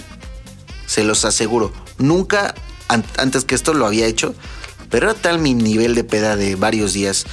Se 0.86 1.04
los 1.04 1.24
aseguro. 1.24 1.72
Nunca 1.98 2.54
an- 2.88 3.04
antes 3.18 3.44
que 3.44 3.54
esto 3.54 3.74
lo 3.74 3.86
había 3.86 4.06
hecho. 4.06 4.34
Pero 4.90 5.10
era 5.10 5.20
tal 5.20 5.38
mi 5.38 5.54
nivel 5.54 5.94
de 5.94 6.02
peda 6.02 6.34
de 6.36 6.56
varios 6.56 6.92
días 6.92 7.24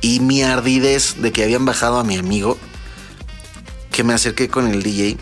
y 0.00 0.20
mi 0.20 0.42
ardidez 0.42 1.20
de 1.20 1.32
que 1.32 1.44
habían 1.44 1.64
bajado 1.64 1.98
a 1.98 2.04
mi 2.04 2.16
amigo 2.16 2.58
que 3.90 4.04
me 4.04 4.14
acerqué 4.14 4.48
con 4.48 4.68
el 4.68 4.82
DJ. 4.82 5.18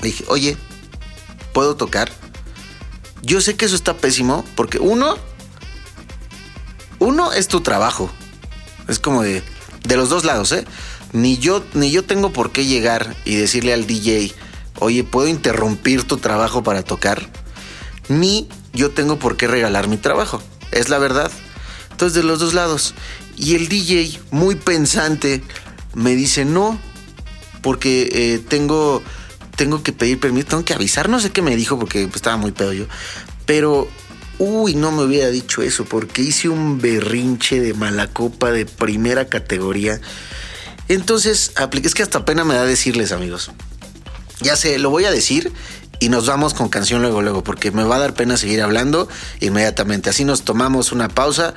Le 0.00 0.06
dije, 0.06 0.24
oye, 0.28 0.56
¿puedo 1.52 1.76
tocar? 1.76 2.10
Yo 3.22 3.40
sé 3.40 3.56
que 3.56 3.64
eso 3.64 3.74
está 3.74 3.96
pésimo 3.96 4.44
porque 4.54 4.78
uno, 4.78 5.16
uno 6.98 7.32
es 7.32 7.48
tu 7.48 7.60
trabajo. 7.60 8.10
Es 8.86 8.98
como 8.98 9.22
de, 9.22 9.42
de 9.84 9.96
los 9.96 10.08
dos 10.08 10.24
lados, 10.24 10.52
¿eh? 10.52 10.64
Ni 11.12 11.38
yo, 11.38 11.64
ni 11.74 11.90
yo 11.90 12.04
tengo 12.04 12.32
por 12.32 12.52
qué 12.52 12.66
llegar 12.66 13.16
y 13.24 13.36
decirle 13.36 13.72
al 13.72 13.86
DJ, 13.86 14.34
oye, 14.78 15.04
¿puedo 15.04 15.26
interrumpir 15.28 16.04
tu 16.04 16.18
trabajo 16.18 16.62
para 16.62 16.82
tocar? 16.82 17.28
Ni 18.08 18.48
yo 18.72 18.90
tengo 18.90 19.18
por 19.18 19.36
qué 19.36 19.46
regalar 19.46 19.88
mi 19.88 19.96
trabajo. 19.96 20.42
Es 20.70 20.88
la 20.88 20.98
verdad. 20.98 21.30
Entonces, 21.98 22.22
de 22.22 22.22
los 22.22 22.38
dos 22.38 22.54
lados. 22.54 22.94
Y 23.36 23.56
el 23.56 23.66
DJ, 23.66 24.20
muy 24.30 24.54
pensante, 24.54 25.42
me 25.94 26.14
dice, 26.14 26.44
no, 26.44 26.78
porque 27.60 28.08
eh, 28.12 28.38
tengo, 28.38 29.02
tengo 29.56 29.82
que 29.82 29.92
pedir 29.92 30.20
permiso, 30.20 30.46
tengo 30.46 30.64
que 30.64 30.74
avisar, 30.74 31.08
no 31.08 31.18
sé 31.18 31.30
qué 31.30 31.42
me 31.42 31.56
dijo 31.56 31.76
porque 31.76 32.04
pues, 32.04 32.14
estaba 32.14 32.36
muy 32.36 32.52
pedo 32.52 32.72
yo. 32.72 32.84
Pero, 33.46 33.88
uy, 34.38 34.76
no 34.76 34.92
me 34.92 35.02
hubiera 35.02 35.28
dicho 35.30 35.60
eso, 35.60 35.86
porque 35.86 36.22
hice 36.22 36.48
un 36.48 36.80
berrinche 36.80 37.60
de 37.60 37.74
mala 37.74 38.06
copa 38.06 38.52
de 38.52 38.64
primera 38.64 39.26
categoría. 39.26 40.00
Entonces, 40.86 41.50
apliqué, 41.56 41.88
es 41.88 41.96
que 41.96 42.04
hasta 42.04 42.24
pena 42.24 42.44
me 42.44 42.54
da 42.54 42.62
decirles, 42.62 43.10
amigos. 43.10 43.50
Ya 44.40 44.54
sé, 44.54 44.78
lo 44.78 44.90
voy 44.90 45.04
a 45.04 45.10
decir 45.10 45.52
y 46.00 46.08
nos 46.10 46.26
vamos 46.26 46.54
con 46.54 46.68
canción 46.68 47.02
luego, 47.02 47.22
luego, 47.22 47.42
porque 47.42 47.70
me 47.70 47.82
va 47.82 47.96
a 47.96 47.98
dar 47.98 48.14
pena 48.14 48.36
seguir 48.36 48.62
hablando 48.62 49.08
inmediatamente. 49.40 50.10
Así 50.10 50.24
nos 50.24 50.42
tomamos 50.42 50.92
una 50.92 51.08
pausa, 51.08 51.54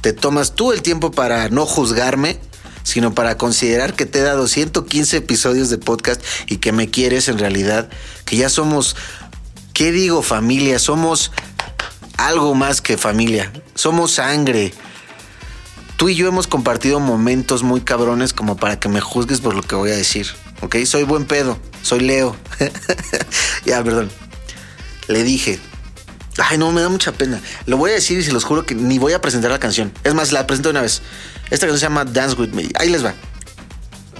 te 0.00 0.12
tomas 0.12 0.54
tú 0.54 0.72
el 0.72 0.82
tiempo 0.82 1.10
para 1.10 1.48
no 1.48 1.66
juzgarme, 1.66 2.38
sino 2.82 3.14
para 3.14 3.36
considerar 3.36 3.94
que 3.94 4.06
te 4.06 4.20
he 4.20 4.22
dado 4.22 4.48
115 4.48 5.18
episodios 5.18 5.70
de 5.70 5.78
podcast 5.78 6.22
y 6.46 6.56
que 6.56 6.72
me 6.72 6.90
quieres 6.90 7.28
en 7.28 7.38
realidad, 7.38 7.88
que 8.24 8.36
ya 8.36 8.48
somos, 8.48 8.96
¿qué 9.72 9.92
digo 9.92 10.22
familia? 10.22 10.78
Somos 10.78 11.32
algo 12.16 12.54
más 12.54 12.80
que 12.80 12.96
familia. 12.96 13.52
Somos 13.74 14.12
sangre. 14.12 14.72
Tú 15.96 16.08
y 16.08 16.14
yo 16.14 16.28
hemos 16.28 16.46
compartido 16.46 17.00
momentos 17.00 17.62
muy 17.62 17.82
cabrones 17.82 18.32
como 18.32 18.56
para 18.56 18.80
que 18.80 18.88
me 18.88 19.00
juzgues 19.00 19.40
por 19.40 19.54
lo 19.54 19.62
que 19.62 19.74
voy 19.74 19.90
a 19.90 19.96
decir. 19.96 20.26
¿Ok? 20.62 20.76
Soy 20.84 21.04
buen 21.04 21.24
pedo. 21.26 21.58
Soy 21.82 22.00
Leo. 22.00 22.36
ya, 23.64 23.82
perdón. 23.82 24.10
Le 25.08 25.22
dije. 25.24 25.60
Ay, 26.38 26.58
no, 26.58 26.72
me 26.72 26.80
da 26.80 26.88
mucha 26.88 27.12
pena. 27.12 27.40
Lo 27.66 27.76
voy 27.76 27.90
a 27.90 27.94
decir 27.94 28.18
y 28.18 28.22
se 28.22 28.32
los 28.32 28.44
juro 28.44 28.64
que 28.64 28.74
ni 28.74 28.98
voy 28.98 29.12
a 29.12 29.20
presentar 29.20 29.50
la 29.50 29.58
canción. 29.58 29.92
Es 30.04 30.14
más, 30.14 30.32
la 30.32 30.46
presento 30.46 30.70
una 30.70 30.82
vez. 30.82 31.02
Esta 31.50 31.66
canción 31.66 31.78
se 31.78 31.86
llama 31.86 32.04
Dance 32.04 32.36
With 32.36 32.50
Me. 32.50 32.68
Ahí 32.76 32.88
les 32.88 33.04
va. 33.04 33.14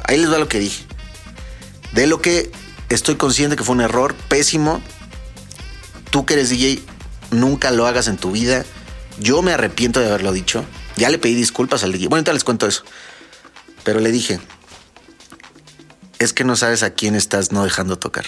Ahí 0.04 0.18
les 0.18 0.30
va 0.30 0.38
lo 0.38 0.48
que 0.48 0.58
dije. 0.58 0.84
De 1.92 2.06
lo 2.06 2.20
que 2.20 2.50
estoy 2.88 3.16
consciente 3.16 3.56
que 3.56 3.64
fue 3.64 3.74
un 3.74 3.80
error 3.80 4.14
pésimo. 4.28 4.82
Tú 6.10 6.26
que 6.26 6.34
eres 6.34 6.50
DJ, 6.50 6.82
nunca 7.30 7.70
lo 7.70 7.86
hagas 7.86 8.08
en 8.08 8.16
tu 8.16 8.32
vida. 8.32 8.64
Yo 9.18 9.42
me 9.42 9.52
arrepiento 9.52 10.00
de 10.00 10.08
haberlo 10.08 10.32
dicho. 10.32 10.64
Ya 10.96 11.08
le 11.10 11.18
pedí 11.18 11.34
disculpas 11.34 11.84
al 11.84 11.92
DJ. 11.92 12.08
Bueno, 12.08 12.20
ahorita 12.20 12.32
les 12.32 12.44
cuento 12.44 12.66
eso. 12.66 12.82
Pero 13.84 14.00
le 14.00 14.10
dije, 14.10 14.40
es 16.18 16.32
que 16.32 16.44
no 16.44 16.56
sabes 16.56 16.82
a 16.82 16.90
quién 16.90 17.14
estás 17.14 17.52
no 17.52 17.64
dejando 17.64 17.98
tocar. 17.98 18.24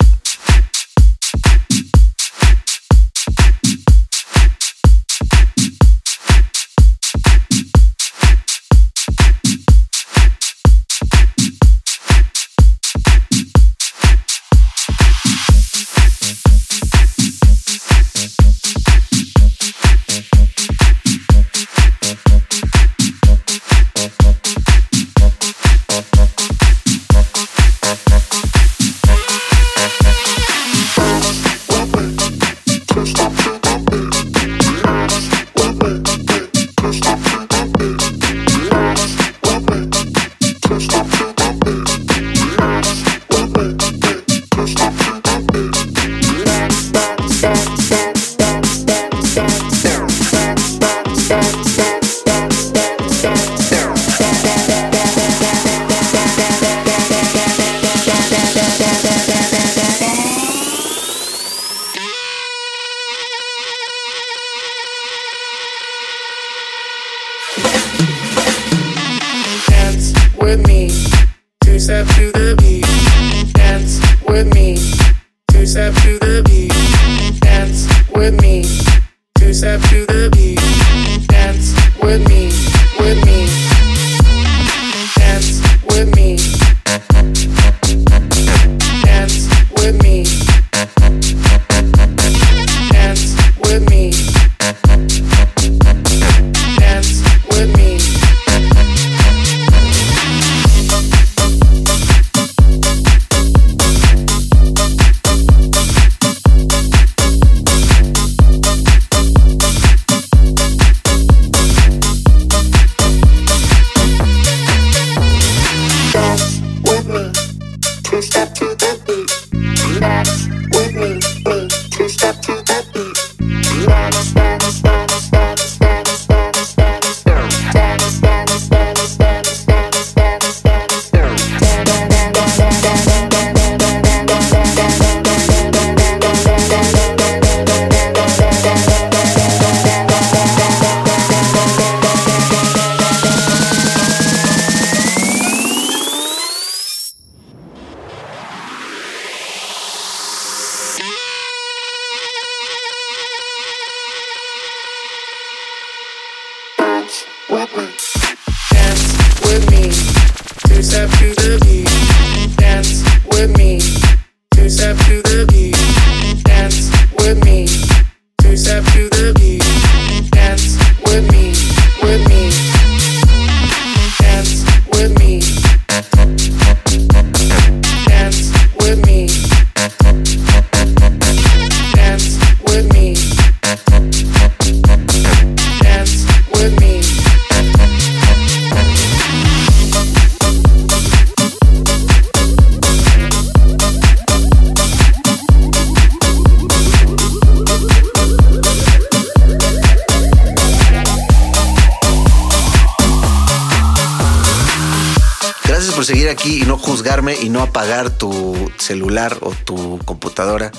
No 206.73 206.79
juzgarme 206.79 207.37
y 207.39 207.51
no 207.51 207.61
apagar 207.61 208.09
tu 208.09 208.57
celular 208.79 209.37
o 209.43 209.51
tu 209.51 209.99
computadora. 210.07 210.73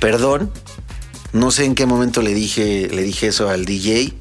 Perdón, 0.00 0.50
no 1.34 1.50
sé 1.50 1.66
en 1.66 1.74
qué 1.74 1.84
momento 1.84 2.22
le 2.22 2.32
dije, 2.32 2.88
le 2.90 3.02
dije 3.02 3.26
eso 3.26 3.50
al 3.50 3.66
DJ. 3.66 4.14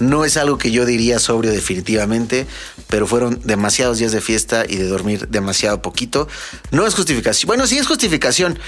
No 0.00 0.26
es 0.26 0.36
algo 0.36 0.58
que 0.58 0.70
yo 0.70 0.84
diría 0.84 1.18
sobrio 1.18 1.50
definitivamente, 1.50 2.46
pero 2.88 3.06
fueron 3.06 3.40
demasiados 3.42 3.96
días 3.96 4.12
de 4.12 4.20
fiesta 4.20 4.66
y 4.68 4.76
de 4.76 4.86
dormir 4.86 5.28
demasiado 5.28 5.80
poquito. 5.80 6.28
No 6.72 6.86
es 6.86 6.94
justificación. 6.94 7.46
Bueno, 7.46 7.66
sí 7.66 7.78
es 7.78 7.86
justificación, 7.86 8.58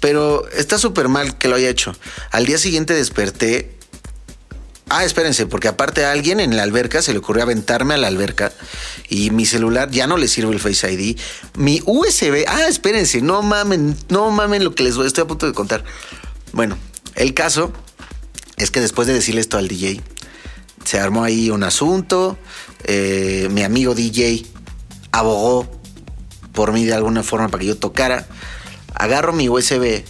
pero 0.00 0.48
está 0.48 0.78
súper 0.78 1.08
mal 1.08 1.36
que 1.36 1.48
lo 1.48 1.56
haya 1.56 1.68
hecho. 1.68 1.94
Al 2.30 2.46
día 2.46 2.56
siguiente 2.56 2.94
desperté 2.94 3.76
Ah, 4.94 5.06
espérense, 5.06 5.46
porque 5.46 5.68
aparte 5.68 6.04
a 6.04 6.12
alguien 6.12 6.38
en 6.38 6.54
la 6.54 6.64
alberca 6.64 7.00
se 7.00 7.12
le 7.12 7.18
ocurrió 7.20 7.44
aventarme 7.44 7.94
a 7.94 7.96
la 7.96 8.08
alberca 8.08 8.52
y 9.08 9.30
mi 9.30 9.46
celular 9.46 9.90
ya 9.90 10.06
no 10.06 10.18
le 10.18 10.28
sirve 10.28 10.52
el 10.52 10.60
Face 10.60 10.92
ID. 10.92 11.18
Mi 11.56 11.80
USB, 11.86 12.44
ah, 12.46 12.66
espérense, 12.68 13.22
no 13.22 13.40
mamen, 13.40 13.96
no 14.10 14.30
mamen 14.30 14.62
lo 14.62 14.74
que 14.74 14.82
les 14.82 14.98
estoy 14.98 15.24
a 15.24 15.26
punto 15.26 15.46
de 15.46 15.54
contar. 15.54 15.82
Bueno, 16.52 16.76
el 17.14 17.32
caso 17.32 17.72
es 18.58 18.70
que 18.70 18.82
después 18.82 19.08
de 19.08 19.14
decirle 19.14 19.40
esto 19.40 19.56
al 19.56 19.66
DJ, 19.66 20.02
se 20.84 21.00
armó 21.00 21.24
ahí 21.24 21.48
un 21.48 21.62
asunto, 21.62 22.36
eh, 22.84 23.48
mi 23.50 23.62
amigo 23.62 23.94
DJ 23.94 24.44
abogó 25.10 25.70
por 26.52 26.72
mí 26.72 26.84
de 26.84 26.92
alguna 26.92 27.22
forma 27.22 27.48
para 27.48 27.62
que 27.62 27.68
yo 27.68 27.78
tocara, 27.78 28.26
agarro 28.94 29.32
mi 29.32 29.48
USB, 29.48 30.04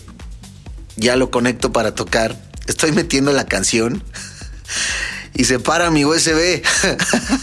ya 0.97 1.15
lo 1.15 1.31
conecto 1.31 1.71
para 1.71 1.95
tocar 1.95 2.37
estoy 2.67 2.93
metiendo 2.93 3.33
la 3.33 3.47
canción 3.47 4.03
y 5.35 5.45
se 5.45 5.59
para 5.59 5.91
mi 5.91 6.05
USB. 6.05 6.63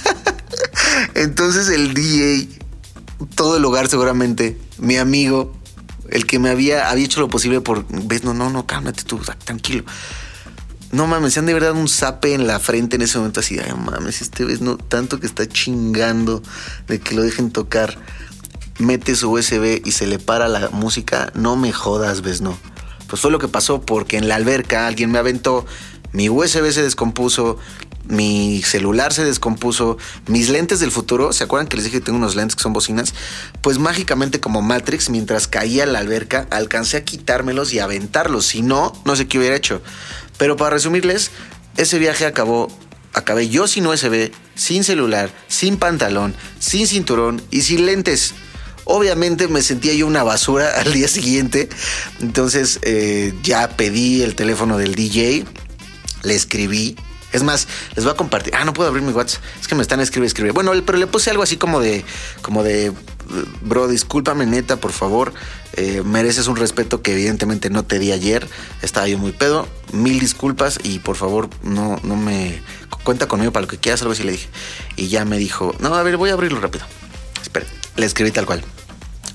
Entonces 1.15 1.69
el 1.69 1.93
DJ, 1.93 2.49
todo 3.35 3.57
el 3.57 3.65
hogar 3.65 3.87
seguramente, 3.87 4.57
mi 4.77 4.97
amigo, 4.97 5.53
el 6.09 6.25
que 6.25 6.39
me 6.39 6.49
había, 6.49 6.89
había 6.89 7.05
hecho 7.05 7.19
lo 7.19 7.29
posible 7.29 7.61
por, 7.61 7.85
ves, 7.87 8.23
no, 8.23 8.33
no, 8.33 8.49
no, 8.49 8.65
cálmate 8.65 9.03
tú, 9.03 9.19
tranquilo. 9.43 9.83
No 10.91 11.05
mames, 11.05 11.33
se 11.33 11.39
han 11.39 11.45
de 11.45 11.53
verdad 11.53 11.73
un 11.73 11.87
zape 11.87 12.33
en 12.33 12.47
la 12.47 12.59
frente 12.59 12.95
en 12.95 13.03
ese 13.03 13.19
momento 13.19 13.41
así, 13.41 13.59
ay 13.59 13.73
mames, 13.73 14.21
este 14.21 14.43
ves, 14.43 14.61
no, 14.61 14.77
tanto 14.77 15.19
que 15.19 15.27
está 15.27 15.47
chingando 15.47 16.41
de 16.87 16.99
que 16.99 17.13
lo 17.13 17.21
dejen 17.21 17.51
tocar, 17.51 17.95
mete 18.79 19.15
su 19.15 19.31
USB 19.31 19.81
y 19.85 19.91
se 19.91 20.07
le 20.07 20.17
para 20.17 20.47
la 20.47 20.69
música, 20.69 21.31
no 21.35 21.55
me 21.55 21.71
jodas, 21.71 22.21
ves, 22.21 22.41
no. 22.41 22.57
Pues 23.07 23.21
fue 23.21 23.31
lo 23.31 23.39
que 23.39 23.47
pasó 23.47 23.81
porque 23.81 24.17
en 24.17 24.27
la 24.27 24.35
alberca 24.35 24.87
alguien 24.87 25.11
me 25.11 25.19
aventó, 25.19 25.65
mi 26.11 26.29
USB 26.29 26.71
se 26.71 26.81
descompuso, 26.81 27.57
mi 28.07 28.63
celular 28.63 29.13
se 29.13 29.23
descompuso, 29.23 29.97
mis 30.27 30.49
lentes 30.49 30.79
del 30.79 30.91
futuro, 30.91 31.31
¿se 31.31 31.43
acuerdan 31.43 31.67
que 31.67 31.77
les 31.77 31.85
dije 31.85 31.99
que 31.99 32.05
tengo 32.05 32.17
unos 32.17 32.35
lentes 32.35 32.55
que 32.55 32.63
son 32.63 32.73
bocinas? 32.73 33.13
Pues 33.61 33.77
mágicamente 33.77 34.39
como 34.39 34.61
Matrix, 34.61 35.09
mientras 35.09 35.47
caía 35.47 35.83
en 35.83 35.93
la 35.93 35.99
alberca, 35.99 36.47
alcancé 36.49 36.97
a 36.97 37.05
quitármelos 37.05 37.71
y 37.73 37.79
aventarlos, 37.79 38.47
si 38.47 38.61
no, 38.61 38.93
no 39.05 39.15
sé 39.15 39.27
qué 39.27 39.37
hubiera 39.37 39.55
hecho. 39.55 39.81
Pero 40.37 40.57
para 40.57 40.71
resumirles, 40.71 41.31
ese 41.77 41.99
viaje 41.99 42.25
acabó, 42.25 42.67
acabé 43.13 43.47
yo 43.47 43.67
sin 43.67 43.85
USB, 43.85 44.31
sin 44.55 44.83
celular, 44.83 45.29
sin 45.47 45.77
pantalón, 45.77 46.33
sin 46.59 46.87
cinturón 46.87 47.41
y 47.51 47.61
sin 47.61 47.85
lentes. 47.85 48.33
Obviamente 48.85 49.47
me 49.47 49.61
sentía 49.61 49.93
yo 49.93 50.07
una 50.07 50.23
basura 50.23 50.71
al 50.81 50.91
día 50.93 51.07
siguiente, 51.07 51.69
entonces 52.21 52.79
eh, 52.81 53.35
ya 53.43 53.69
pedí 53.77 54.23
el 54.23 54.33
teléfono 54.33 54.79
del 54.79 54.95
DJ, 54.95 55.45
le 56.23 56.35
escribí, 56.35 56.95
es 57.31 57.43
más, 57.43 57.67
les 57.95 58.03
voy 58.03 58.13
a 58.13 58.17
compartir. 58.17 58.55
Ah, 58.55 58.65
no 58.65 58.73
puedo 58.73 58.89
abrir 58.89 59.03
mi 59.03 59.11
WhatsApp. 59.11 59.41
Es 59.61 59.67
que 59.67 59.75
me 59.75 59.81
están 59.81 59.99
escribiendo, 59.99 60.27
escribe. 60.27 60.51
Bueno, 60.51 60.71
pero 60.85 60.97
le 60.97 61.07
puse 61.07 61.29
algo 61.29 61.43
así 61.43 61.57
como 61.57 61.79
de, 61.79 62.03
como 62.41 62.63
de, 62.63 62.91
bro, 63.61 63.87
discúlpame 63.87 64.45
neta, 64.45 64.77
por 64.77 64.91
favor. 64.91 65.33
Eh, 65.73 66.01
mereces 66.03 66.47
un 66.47 66.55
respeto 66.55 67.01
que 67.01 67.13
evidentemente 67.13 67.69
no 67.69 67.83
te 67.83 67.99
di 67.99 68.11
ayer. 68.11 68.47
Estaba 68.81 69.07
yo 69.07 69.19
muy 69.19 69.31
pedo. 69.31 69.67
Mil 69.93 70.19
disculpas 70.19 70.79
y 70.83 70.99
por 70.99 71.15
favor 71.15 71.49
no, 71.63 71.99
no 72.03 72.15
me 72.15 72.61
cuenta 73.03 73.27
conmigo 73.27 73.51
para 73.51 73.61
lo 73.61 73.67
que 73.67 73.77
quieras. 73.77 74.01
Algo 74.01 74.13
así 74.13 74.23
le 74.23 74.31
dije. 74.31 74.49
Y 74.95 75.09
ya 75.09 75.23
me 75.23 75.37
dijo, 75.37 75.75
no, 75.79 75.93
a 75.93 76.03
ver, 76.03 76.17
voy 76.17 76.31
a 76.31 76.33
abrirlo 76.33 76.59
rápido. 76.59 76.85
Espera, 77.41 77.67
le 77.95 78.05
escribí 78.07 78.31
tal 78.31 78.47
cual. 78.47 78.63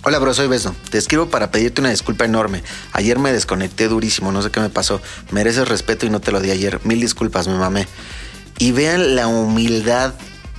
Hola, 0.06 0.18
bro, 0.18 0.34
soy 0.34 0.48
Beso. 0.48 0.76
Te 0.90 0.98
escribo 0.98 1.30
para 1.30 1.50
pedirte 1.50 1.80
una 1.80 1.88
disculpa 1.88 2.26
enorme. 2.26 2.62
Ayer 2.92 3.18
me 3.18 3.32
desconecté 3.32 3.88
durísimo, 3.88 4.32
no 4.32 4.42
sé 4.42 4.50
qué 4.50 4.60
me 4.60 4.68
pasó. 4.68 5.00
Mereces 5.30 5.66
respeto 5.66 6.04
y 6.04 6.10
no 6.10 6.20
te 6.20 6.30
lo 6.30 6.42
di 6.42 6.50
ayer. 6.50 6.78
Mil 6.84 7.00
disculpas, 7.00 7.48
me 7.48 7.54
mamé. 7.54 7.88
Y 8.58 8.72
vean 8.72 9.16
la 9.16 9.28
humildad 9.28 10.12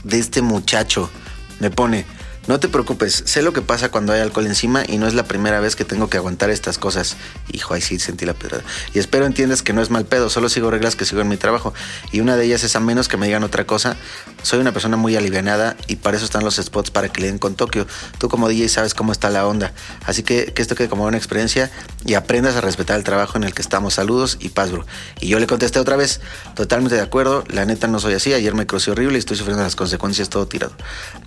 de 0.03 0.17
este 0.17 0.41
muchacho. 0.41 1.12
Me 1.60 1.69
pone, 1.69 2.08
no 2.47 2.60
te 2.60 2.69
preocupes, 2.69 3.23
sé 3.25 3.41
lo 3.41 3.53
que 3.53 3.62
pasa 3.62 3.89
cuando 3.89 4.13
hay 4.13 4.21
alcohol 4.21 4.45
encima 4.45 4.84
y 4.88 4.97
no 4.97 5.08
es 5.08 5.13
la 5.13 5.23
primera 5.23 5.60
vez 5.60 5.75
que 5.75 5.84
tengo 5.84 6.10
que 6.10 6.17
aguantar 6.17 6.49
estas 6.49 6.77
cosas. 6.77 7.15
Hijo, 7.51 7.73
ahí 7.73 7.81
sí 7.81 7.99
sentí 7.99 8.25
la 8.25 8.34
pedrada. 8.34 8.63
Y 8.93 8.99
espero 8.99 9.25
entiendas 9.25 9.63
que 9.63 9.73
no 9.73 9.81
es 9.81 9.89
mal 9.89 10.05
pedo, 10.05 10.29
solo 10.29 10.49
sigo 10.49 10.69
reglas 10.69 10.95
que 10.95 11.05
sigo 11.05 11.21
en 11.21 11.27
mi 11.27 11.38
trabajo. 11.38 11.73
Y 12.12 12.19
una 12.19 12.36
de 12.38 12.45
ellas 12.45 12.63
es 12.63 12.75
a 12.75 12.79
menos 12.79 13.08
que 13.08 13.17
me 13.17 13.25
digan 13.25 13.43
otra 13.43 13.65
cosa. 13.65 13.97
Soy 14.43 14.60
una 14.60 14.71
persona 14.71 14.95
muy 14.95 15.15
alivianada 15.15 15.75
y 15.88 15.95
para 15.95 16.17
eso 16.17 16.25
están 16.25 16.43
los 16.43 16.58
spots 16.58 16.91
para 16.91 17.10
que 17.10 17.21
le 17.21 17.27
den 17.27 17.39
con 17.39 17.55
Tokio. 17.55 17.88
Tú 18.19 18.29
como 18.29 18.47
DJ 18.47 18.69
sabes 18.69 18.93
cómo 18.93 19.12
está 19.12 19.29
la 19.29 19.47
onda. 19.47 19.73
Así 20.05 20.21
que 20.21 20.53
que 20.53 20.62
esto 20.62 20.75
quede 20.75 20.88
como 20.88 21.05
una 21.05 21.17
experiencia 21.17 21.71
y 22.05 22.13
aprendas 22.13 22.55
a 22.55 22.62
respetar 22.62 22.97
el 22.97 23.03
trabajo 23.03 23.38
en 23.38 23.43
el 23.43 23.53
que 23.53 23.62
estamos. 23.62 23.95
Saludos 23.95 24.38
y 24.39 24.49
paz, 24.49 24.71
bro. 24.71 24.86
Y 25.19 25.27
yo 25.29 25.39
le 25.39 25.47
contesté 25.47 25.79
otra 25.79 25.95
vez, 25.95 26.21
totalmente 26.55 26.95
de 26.95 27.01
acuerdo. 27.01 27.43
La 27.49 27.65
neta 27.65 27.88
no 27.88 27.99
soy 27.99 28.13
así. 28.13 28.34
Ayer 28.34 28.53
me 28.53 28.67
crucé 28.67 28.91
horrible 28.91 29.15
y 29.15 29.19
estoy 29.19 29.38
sufriendo 29.38 29.63
las 29.63 29.75
consecuencias 29.75 30.29
todo 30.29 30.47
tirado. 30.47 30.73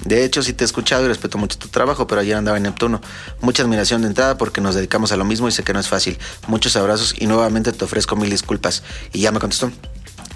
De 0.04 0.24
hecho, 0.24 0.42
sí 0.42 0.52
te 0.52 0.64
he 0.64 0.66
escuchado 0.66 1.08
respeto 1.09 1.38
mucho 1.38 1.59
tu 1.59 1.68
trabajo, 1.68 2.07
pero 2.07 2.21
ayer 2.21 2.37
andaba 2.37 2.57
en 2.57 2.62
Neptuno. 2.62 3.01
Mucha 3.40 3.62
admiración 3.62 4.03
de 4.03 4.09
entrada 4.09 4.38
porque 4.38 4.61
nos 4.61 4.75
dedicamos 4.75 5.12
a 5.12 5.16
lo 5.16 5.25
mismo 5.25 5.49
y 5.49 5.53
sé 5.53 5.62
que 5.62 5.73
no 5.73 5.81
es 5.81 5.88
fácil. 5.88 6.18
Muchos 6.47 6.77
abrazos 6.77 7.14
y 7.18 7.27
nuevamente 7.27 7.73
te 7.73 7.85
ofrezco 7.85 8.16
mil 8.16 8.31
disculpas. 8.31 8.83
Y 9.12 9.21
ya 9.21 9.33
me 9.33 9.40
contestó. 9.40 9.71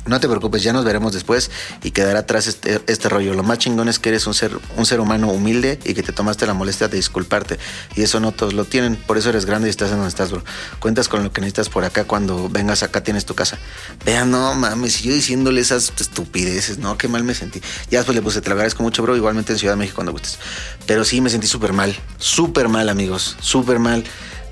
No 0.04 0.18
te 0.18 0.28
preocupes, 0.28 0.64
ya 0.64 0.72
nos 0.72 0.84
veremos 0.84 1.12
después 1.12 1.50
y 1.82 1.92
quedará 1.92 2.20
atrás 2.20 2.48
este, 2.48 2.80
este, 2.88 3.08
rollo. 3.08 3.34
Lo 3.34 3.44
más 3.44 3.58
chingón 3.58 3.88
es 3.88 4.00
que 4.00 4.08
eres 4.08 4.26
un 4.26 4.34
ser, 4.34 4.58
un 4.76 4.84
ser 4.84 4.98
humano 4.98 5.28
humilde 5.30 5.78
y 5.84 5.94
que 5.94 6.02
te 6.02 6.12
tomaste 6.12 6.44
la 6.44 6.54
molestia 6.54 6.88
de 6.88 6.96
disculparte. 6.96 7.58
Y 7.94 8.02
eso 8.02 8.18
no 8.18 8.32
todos 8.32 8.52
lo 8.52 8.64
tienen, 8.64 8.96
por 8.96 9.16
eso 9.16 9.30
eres 9.30 9.44
grande 9.44 9.68
y 9.68 9.70
estás 9.70 9.90
en 9.90 9.96
donde 9.96 10.08
estás, 10.08 10.32
bro. 10.32 10.42
Cuentas 10.80 11.08
con 11.08 11.22
lo 11.22 11.32
que 11.32 11.40
necesitas 11.40 11.68
por 11.68 11.84
acá 11.84 12.04
cuando 12.04 12.48
vengas 12.48 12.82
acá, 12.82 13.04
tienes 13.04 13.26
tu 13.26 13.34
casa. 13.34 13.58
Vean, 14.04 14.32
no 14.32 14.54
mames, 14.54 15.00
y 15.02 15.08
yo 15.08 15.14
diciéndole 15.14 15.60
esas 15.60 15.92
estupideces, 15.96 16.78
no, 16.78 16.98
qué 16.98 17.06
mal 17.06 17.22
me 17.22 17.34
sentí. 17.34 17.60
Ya 17.88 18.00
después 18.00 18.16
le 18.16 18.22
puse, 18.22 18.40
te 18.40 18.48
lo 18.48 18.54
agradezco 18.54 18.82
mucho, 18.82 19.02
bro, 19.04 19.16
igualmente 19.16 19.52
en 19.52 19.58
Ciudad 19.60 19.74
de 19.74 19.78
México 19.78 19.96
cuando 19.96 20.12
gustes. 20.12 20.38
Pero 20.86 21.04
sí 21.04 21.20
me 21.20 21.30
sentí 21.30 21.46
súper 21.46 21.72
mal, 21.72 21.94
súper 22.18 22.68
mal, 22.68 22.88
amigos, 22.88 23.36
súper 23.40 23.78
mal. 23.78 24.04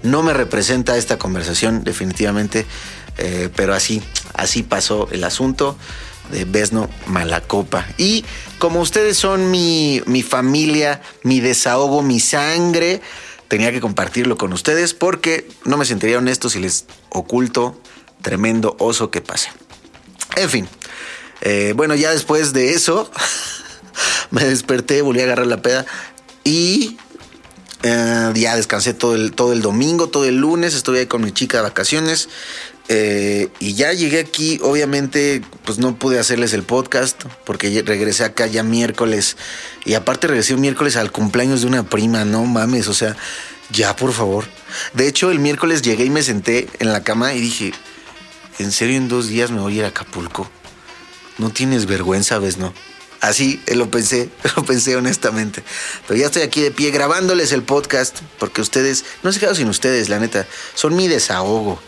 No 0.02 0.22
me 0.22 0.32
representa 0.32 0.96
esta 0.96 1.18
conversación, 1.18 1.84
definitivamente. 1.84 2.66
Eh, 3.18 3.48
pero 3.54 3.74
así, 3.74 4.02
así 4.34 4.62
pasó 4.62 5.08
el 5.12 5.24
asunto 5.24 5.76
de 6.30 6.44
Besno 6.44 6.88
Malacopa. 7.06 7.86
Y 7.98 8.24
como 8.58 8.80
ustedes 8.80 9.16
son 9.16 9.50
mi, 9.50 10.02
mi 10.06 10.22
familia, 10.22 11.02
mi 11.22 11.40
desahogo, 11.40 12.02
mi 12.02 12.20
sangre, 12.20 13.00
tenía 13.48 13.72
que 13.72 13.80
compartirlo 13.80 14.36
con 14.36 14.52
ustedes 14.52 14.94
porque 14.94 15.48
no 15.64 15.76
me 15.76 15.84
sentiría 15.84 16.18
honesto 16.18 16.48
si 16.48 16.60
les 16.60 16.86
oculto 17.08 17.80
tremendo 18.22 18.76
oso 18.78 19.10
que 19.10 19.20
pasa. 19.20 19.52
En 20.36 20.48
fin, 20.48 20.68
eh, 21.40 21.72
bueno, 21.76 21.94
ya 21.94 22.12
después 22.12 22.52
de 22.52 22.74
eso, 22.74 23.10
me 24.30 24.44
desperté, 24.44 25.02
volví 25.02 25.20
a 25.20 25.24
agarrar 25.24 25.46
la 25.46 25.62
peda 25.62 25.84
y 26.44 26.96
eh, 27.82 28.32
ya 28.34 28.56
descansé 28.56 28.94
todo 28.94 29.14
el, 29.14 29.32
todo 29.32 29.52
el 29.52 29.62
domingo, 29.62 30.08
todo 30.08 30.26
el 30.26 30.36
lunes, 30.36 30.74
estuve 30.74 31.00
ahí 31.00 31.06
con 31.06 31.22
mi 31.22 31.32
chica 31.32 31.58
de 31.58 31.62
vacaciones. 31.64 32.28
Eh, 32.92 33.50
y 33.60 33.74
ya 33.74 33.92
llegué 33.92 34.18
aquí, 34.18 34.58
obviamente, 34.64 35.42
pues 35.64 35.78
no 35.78 35.94
pude 35.96 36.18
hacerles 36.18 36.52
el 36.54 36.64
podcast 36.64 37.22
porque 37.46 37.84
regresé 37.86 38.24
acá 38.24 38.48
ya 38.48 38.64
miércoles. 38.64 39.36
Y 39.84 39.94
aparte 39.94 40.26
regresé 40.26 40.54
un 40.54 40.60
miércoles 40.60 40.96
al 40.96 41.12
cumpleaños 41.12 41.60
de 41.60 41.68
una 41.68 41.84
prima, 41.84 42.24
no 42.24 42.44
mames, 42.44 42.88
o 42.88 42.94
sea, 42.94 43.16
ya 43.70 43.94
por 43.94 44.12
favor. 44.12 44.44
De 44.92 45.06
hecho, 45.06 45.30
el 45.30 45.38
miércoles 45.38 45.82
llegué 45.82 46.04
y 46.04 46.10
me 46.10 46.24
senté 46.24 46.68
en 46.80 46.92
la 46.92 47.04
cama 47.04 47.32
y 47.32 47.40
dije, 47.40 47.72
¿en 48.58 48.72
serio 48.72 48.96
en 48.96 49.06
dos 49.06 49.28
días 49.28 49.52
me 49.52 49.60
voy 49.60 49.74
a 49.74 49.76
ir 49.76 49.84
a 49.84 49.88
Acapulco? 49.88 50.50
No 51.38 51.50
tienes 51.50 51.86
vergüenza, 51.86 52.40
¿ves? 52.40 52.58
No. 52.58 52.74
Así 53.20 53.62
lo 53.72 53.88
pensé, 53.88 54.30
lo 54.56 54.64
pensé 54.64 54.96
honestamente. 54.96 55.62
Pero 56.08 56.18
ya 56.18 56.26
estoy 56.26 56.42
aquí 56.42 56.60
de 56.60 56.72
pie 56.72 56.90
grabándoles 56.90 57.52
el 57.52 57.62
podcast 57.62 58.18
porque 58.40 58.60
ustedes, 58.60 59.04
no 59.22 59.30
se 59.30 59.38
quedo 59.38 59.54
sin 59.54 59.68
ustedes, 59.68 60.08
la 60.08 60.18
neta, 60.18 60.48
son 60.74 60.96
mi 60.96 61.06
desahogo 61.06 61.80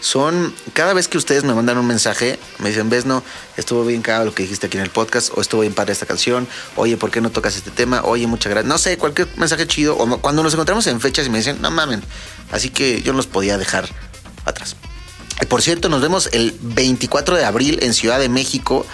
son 0.00 0.54
cada 0.72 0.94
vez 0.94 1.08
que 1.08 1.18
ustedes 1.18 1.44
me 1.44 1.54
mandan 1.54 1.78
un 1.78 1.86
mensaje, 1.86 2.38
me 2.58 2.70
dicen, 2.70 2.90
ves, 2.90 3.06
no, 3.06 3.22
estuvo 3.56 3.84
bien 3.84 4.02
cada 4.02 4.24
lo 4.24 4.34
que 4.34 4.42
dijiste 4.42 4.66
aquí 4.66 4.78
en 4.78 4.82
el 4.82 4.90
podcast, 4.90 5.30
o 5.36 5.40
estuvo 5.40 5.60
bien 5.60 5.74
padre 5.74 5.92
esta 5.92 6.06
canción, 6.06 6.48
oye, 6.76 6.96
¿por 6.96 7.10
qué 7.10 7.20
no 7.20 7.30
tocas 7.30 7.56
este 7.56 7.70
tema? 7.70 8.02
Oye, 8.04 8.26
muchas 8.26 8.50
gracias. 8.50 8.68
No 8.68 8.78
sé, 8.78 8.96
cualquier 8.96 9.28
mensaje 9.36 9.66
chido, 9.66 9.96
o 9.96 10.20
cuando 10.20 10.42
nos 10.42 10.52
encontramos 10.54 10.86
en 10.86 11.00
fechas 11.00 11.26
y 11.26 11.30
me 11.30 11.38
dicen, 11.38 11.60
no 11.60 11.70
mamen, 11.70 12.02
así 12.50 12.70
que 12.70 13.02
yo 13.02 13.12
no 13.12 13.18
los 13.18 13.26
podía 13.26 13.58
dejar 13.58 13.88
atrás. 14.44 14.76
Y 15.40 15.46
por 15.46 15.62
cierto, 15.62 15.88
nos 15.88 16.02
vemos 16.02 16.28
el 16.32 16.54
24 16.60 17.36
de 17.36 17.44
abril 17.44 17.78
en 17.82 17.94
Ciudad 17.94 18.18
de 18.18 18.28
México. 18.28 18.86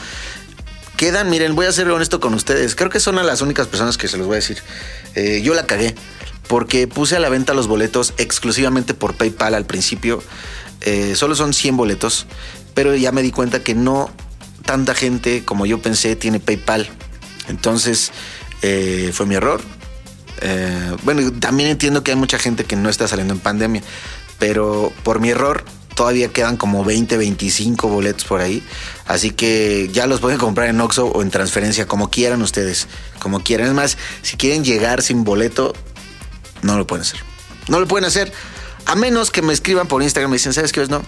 Quedan, 0.97 1.29
miren, 1.29 1.55
voy 1.55 1.67
a 1.67 1.73
ser 1.73 1.91
honesto 1.91 2.21
con 2.21 2.35
ustedes, 2.35 2.75
creo 2.75 2.91
que 2.91 3.01
son 3.01 3.19
a 3.19 3.23
las 3.23 3.43
únicas 3.43 3.67
personas 3.67 3.97
que 3.99 4.09
se 4.09 4.17
los 4.17 4.27
voy 4.27 4.35
a 4.35 4.37
decir. 4.37 4.63
Eh, 5.15 5.41
yo 5.43 5.55
la 5.55 5.67
cagué 5.67 5.95
porque 6.49 6.87
puse 6.87 7.17
a 7.17 7.21
la 7.21 7.29
venta 7.29 7.55
los 7.55 7.67
boletos 7.67 8.15
exclusivamente 8.19 8.95
por 8.95 9.15
PayPal 9.15 9.55
al 9.55 9.67
principio. 9.67 10.23
Eh, 10.83 11.15
solo 11.17 11.35
son 11.35 11.53
100 11.53 11.77
boletos, 11.77 12.27
pero 12.75 12.95
ya 12.95 13.13
me 13.13 13.23
di 13.23 13.31
cuenta 13.31 13.63
que 13.63 13.75
no 13.75 14.11
tanta 14.65 14.95
gente 14.95 15.45
como 15.45 15.65
yo 15.67 15.81
pensé 15.81 16.17
tiene 16.17 16.41
PayPal. 16.41 16.89
Entonces 17.49 18.13
eh, 18.63 19.11
fue 19.13 19.27
mi 19.27 19.35
error. 19.37 19.61
Eh, 20.43 20.97
bueno, 21.03 21.33
también 21.33 21.71
entiendo 21.71 22.03
que 22.03 22.11
hay 22.11 22.17
mucha 22.17 22.39
gente 22.39 22.65
que 22.65 22.77
no 22.77 22.91
está 22.91 23.09
saliendo 23.09 23.33
en 23.33 23.41
pandemia, 23.41 23.83
pero 24.39 24.93
por 25.03 25.21
mi 25.21 25.31
error 25.31 25.65
todavía 25.95 26.29
quedan 26.29 26.59
como 26.59 26.85
20, 26.85 27.17
25 27.17 27.89
boletos 27.89 28.25
por 28.25 28.41
ahí. 28.41 28.63
Así 29.07 29.31
que 29.31 29.89
ya 29.93 30.07
los 30.07 30.21
pueden 30.21 30.39
comprar 30.39 30.69
en 30.69 30.81
Oxxo 30.81 31.07
o 31.07 31.23
en 31.23 31.31
transferencia, 31.31 31.87
como 31.87 32.11
quieran 32.11 32.43
ustedes, 32.43 32.87
como 33.19 33.43
quieran. 33.43 33.69
Es 33.69 33.73
más, 33.73 33.99
si 34.23 34.37
quieren 34.37 34.63
llegar 34.63 35.03
sin 35.03 35.25
boleto, 35.25 35.73
no 36.63 36.77
lo 36.77 36.87
pueden 36.87 37.03
hacer. 37.03 37.21
No 37.69 37.81
lo 37.81 37.89
pueden 37.89 38.05
hacer 38.05 38.33
a 38.87 38.95
menos 38.95 39.31
que 39.31 39.43
me 39.43 39.53
escriban 39.53 39.89
por 39.89 40.03
Instagram 40.03 40.31
y 40.31 40.33
me 40.33 40.37
dicen, 40.37 40.53
¿sabes 40.53 40.73
qué? 40.73 40.87
No. 40.87 41.03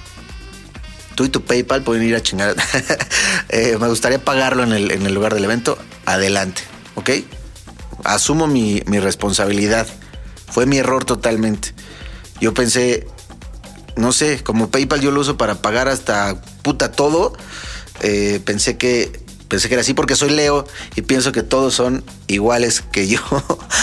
Tú 1.15 1.25
y 1.25 1.29
tu 1.29 1.43
PayPal 1.43 1.83
pueden 1.83 2.03
ir 2.03 2.15
a 2.15 2.23
chingar. 2.23 2.55
Eh, 3.51 3.79
me 3.81 3.89
gustaría 3.89 4.23
pagarlo 4.23 4.63
en 4.63 4.73
el, 4.73 5.15
lugar 5.15 5.33
del 5.33 5.45
evento. 5.45 5.79
Adelante. 6.05 6.61
¿Ok? 6.97 7.11
Asumo 8.05 8.47
mi, 8.47 8.81
responsabilidad. 8.81 9.87
Fue 10.51 10.67
mi 10.67 10.77
error 10.77 11.07
totalmente. 11.07 11.73
Yo 12.41 12.53
pensé, 12.53 13.07
no 13.97 14.13
sé, 14.13 14.43
como 14.43 14.71
PayPal 14.71 15.01
yo 15.01 15.11
lo 15.13 15.23
uso 15.23 15.39
para 15.39 15.63
pagar 15.63 15.89
hasta 15.89 16.35
disputa 16.35 16.93
todo. 16.93 17.33
Eh, 18.03 18.41
pensé 18.45 18.77
que 18.77 19.28
pensé 19.49 19.69
que 19.69 19.75
era 19.75 19.81
así 19.81 19.95
porque 19.95 20.15
soy 20.15 20.31
Leo 20.31 20.67
y 20.95 21.03
pienso 21.03 21.33
que 21.33 21.43
todos 21.43 21.75
son 21.75 22.05
iguales 22.27 22.83
que 22.93 23.09
yo. 23.09 23.21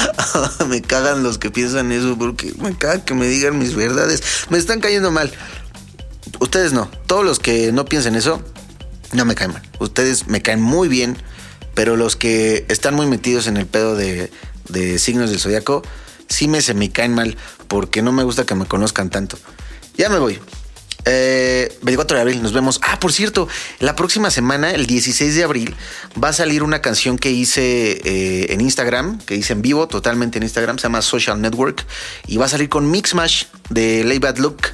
me 0.69 0.81
cagan 0.81 1.23
los 1.23 1.37
que 1.37 1.51
piensan 1.51 1.91
eso 1.91 2.17
porque 2.17 2.53
me 2.57 2.77
cagan 2.77 3.01
que 3.01 3.13
me 3.13 3.27
digan 3.27 3.57
mis 3.57 3.75
verdades. 3.75 4.21
Me 4.49 4.57
están 4.57 4.79
cayendo 4.79 5.11
mal. 5.11 5.31
Ustedes 6.39 6.73
no. 6.73 6.89
Todos 7.07 7.25
los 7.25 7.39
que 7.39 7.71
no 7.71 7.85
piensen 7.85 8.15
eso, 8.15 8.41
no 9.13 9.25
me 9.25 9.35
caen 9.35 9.53
mal. 9.53 9.63
Ustedes 9.79 10.27
me 10.27 10.41
caen 10.41 10.61
muy 10.61 10.87
bien, 10.87 11.17
pero 11.73 11.95
los 11.97 12.15
que 12.15 12.65
están 12.69 12.95
muy 12.95 13.07
metidos 13.07 13.47
en 13.47 13.57
el 13.57 13.65
pedo 13.65 13.95
de, 13.95 14.31
de 14.69 14.99
signos 14.99 15.29
del 15.29 15.39
zodiaco, 15.39 15.81
sí 16.27 16.47
me 16.47 16.61
se 16.61 16.73
me 16.73 16.91
caen 16.91 17.13
mal 17.13 17.37
porque 17.67 18.01
no 18.01 18.11
me 18.11 18.23
gusta 18.23 18.45
que 18.45 18.55
me 18.55 18.65
conozcan 18.65 19.09
tanto. 19.09 19.37
Ya 19.97 20.09
me 20.09 20.19
voy. 20.19 20.39
Eh, 21.05 21.44
24 21.81 22.15
de 22.15 22.21
abril, 22.21 22.43
nos 22.43 22.53
vemos. 22.53 22.79
Ah, 22.83 22.99
por 22.99 23.11
cierto, 23.11 23.47
la 23.79 23.95
próxima 23.95 24.31
semana, 24.31 24.71
el 24.71 24.85
16 24.85 25.35
de 25.35 25.43
abril, 25.43 25.75
va 26.21 26.29
a 26.29 26.33
salir 26.33 26.63
una 26.63 26.81
canción 26.81 27.17
que 27.17 27.31
hice 27.31 28.01
eh, 28.03 28.53
en 28.53 28.61
Instagram, 28.61 29.19
que 29.19 29.35
hice 29.35 29.53
en 29.53 29.61
vivo, 29.61 29.87
totalmente 29.87 30.37
en 30.37 30.43
Instagram, 30.43 30.77
se 30.77 30.83
llama 30.83 31.01
Social 31.01 31.41
Network, 31.41 31.85
y 32.27 32.37
va 32.37 32.45
a 32.45 32.49
salir 32.49 32.69
con 32.69 32.89
Mixmash 32.89 33.45
de 33.69 34.03
Lay 34.03 34.19
Bad 34.19 34.37
Look. 34.37 34.67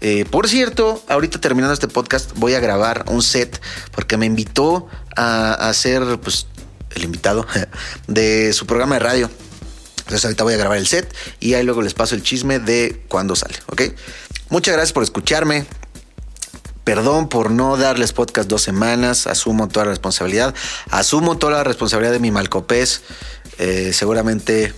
Eh, 0.00 0.24
por 0.30 0.48
cierto, 0.48 1.02
ahorita 1.08 1.40
terminando 1.40 1.74
este 1.74 1.88
podcast, 1.88 2.32
voy 2.36 2.54
a 2.54 2.60
grabar 2.60 3.04
un 3.08 3.22
set 3.22 3.60
porque 3.92 4.16
me 4.16 4.26
invitó 4.26 4.88
a, 5.16 5.72
ser 5.74 6.18
pues, 6.20 6.46
el 6.94 7.04
invitado 7.04 7.46
de 8.06 8.52
su 8.52 8.66
programa 8.66 8.94
de 8.94 9.00
radio. 9.00 9.30
Entonces 9.98 10.24
ahorita 10.24 10.44
voy 10.44 10.54
a 10.54 10.56
grabar 10.56 10.78
el 10.78 10.86
set 10.86 11.14
y 11.38 11.54
ahí 11.54 11.64
luego 11.64 11.82
les 11.82 11.92
paso 11.92 12.14
el 12.14 12.22
chisme 12.22 12.58
de 12.58 13.04
cuándo 13.08 13.36
sale, 13.36 13.56
¿ok? 13.66 13.82
Muchas 14.48 14.72
gracias 14.72 14.94
por 14.94 15.02
escucharme. 15.02 15.66
Perdón 16.88 17.28
por 17.28 17.50
no 17.50 17.76
darles 17.76 18.14
podcast 18.14 18.48
dos 18.48 18.62
semanas. 18.62 19.26
Asumo 19.26 19.68
toda 19.68 19.84
la 19.84 19.90
responsabilidad. 19.90 20.54
Asumo 20.88 21.36
toda 21.36 21.52
la 21.52 21.62
responsabilidad 21.62 22.12
de 22.12 22.18
mi 22.18 22.30
malcopés. 22.30 23.02
Eh, 23.58 23.92
seguramente 23.92 24.72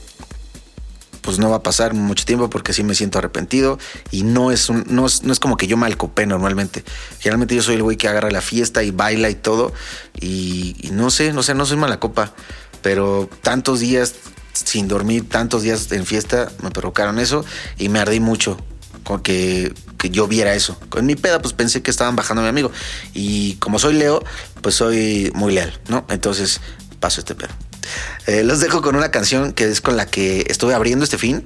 pues 1.20 1.38
no 1.38 1.50
va 1.50 1.58
a 1.58 1.62
pasar 1.62 1.94
mucho 1.94 2.24
tiempo 2.24 2.50
porque 2.50 2.72
sí 2.72 2.82
me 2.82 2.96
siento 2.96 3.20
arrepentido 3.20 3.78
y 4.10 4.24
no 4.24 4.50
es, 4.50 4.68
un, 4.70 4.84
no 4.88 5.06
es, 5.06 5.22
no 5.22 5.32
es 5.32 5.38
como 5.38 5.56
que 5.56 5.68
yo 5.68 5.76
malcopé 5.76 6.26
normalmente. 6.26 6.82
Generalmente 7.20 7.54
yo 7.54 7.62
soy 7.62 7.76
el 7.76 7.84
güey 7.84 7.96
que 7.96 8.08
agarra 8.08 8.32
la 8.32 8.40
fiesta 8.40 8.82
y 8.82 8.90
baila 8.90 9.30
y 9.30 9.36
todo 9.36 9.72
y, 10.20 10.74
y 10.80 10.90
no 10.90 11.10
sé, 11.10 11.32
no 11.32 11.44
sé, 11.44 11.54
no 11.54 11.64
soy 11.64 11.76
mala 11.76 12.00
copa, 12.00 12.34
pero 12.82 13.30
tantos 13.42 13.78
días 13.78 14.16
sin 14.52 14.88
dormir, 14.88 15.28
tantos 15.28 15.62
días 15.62 15.92
en 15.92 16.04
fiesta 16.04 16.50
me 16.60 16.72
provocaron 16.72 17.20
eso 17.20 17.44
y 17.78 17.88
me 17.88 18.00
ardí 18.00 18.18
mucho 18.18 18.56
con 19.04 19.22
que, 19.22 19.72
yo 20.10 20.26
viera 20.26 20.54
eso. 20.54 20.78
Con 20.88 21.06
mi 21.06 21.14
peda, 21.14 21.40
pues 21.42 21.52
pensé 21.52 21.82
que 21.82 21.90
estaban 21.90 22.16
bajando 22.16 22.40
a 22.40 22.44
mi 22.44 22.48
amigo. 22.48 22.72
Y 23.14 23.54
como 23.54 23.78
soy 23.78 23.94
Leo, 23.94 24.22
pues 24.62 24.74
soy 24.74 25.30
muy 25.34 25.52
leal, 25.52 25.78
¿no? 25.88 26.06
Entonces 26.08 26.60
paso 27.00 27.20
este 27.20 27.34
pedo. 27.34 27.50
Eh, 28.26 28.44
los 28.44 28.60
dejo 28.60 28.82
con 28.82 28.96
una 28.96 29.10
canción 29.10 29.52
que 29.52 29.64
es 29.64 29.80
con 29.80 29.96
la 29.96 30.06
que 30.06 30.46
estuve 30.48 30.74
abriendo 30.74 31.04
este 31.04 31.18
fin. 31.18 31.42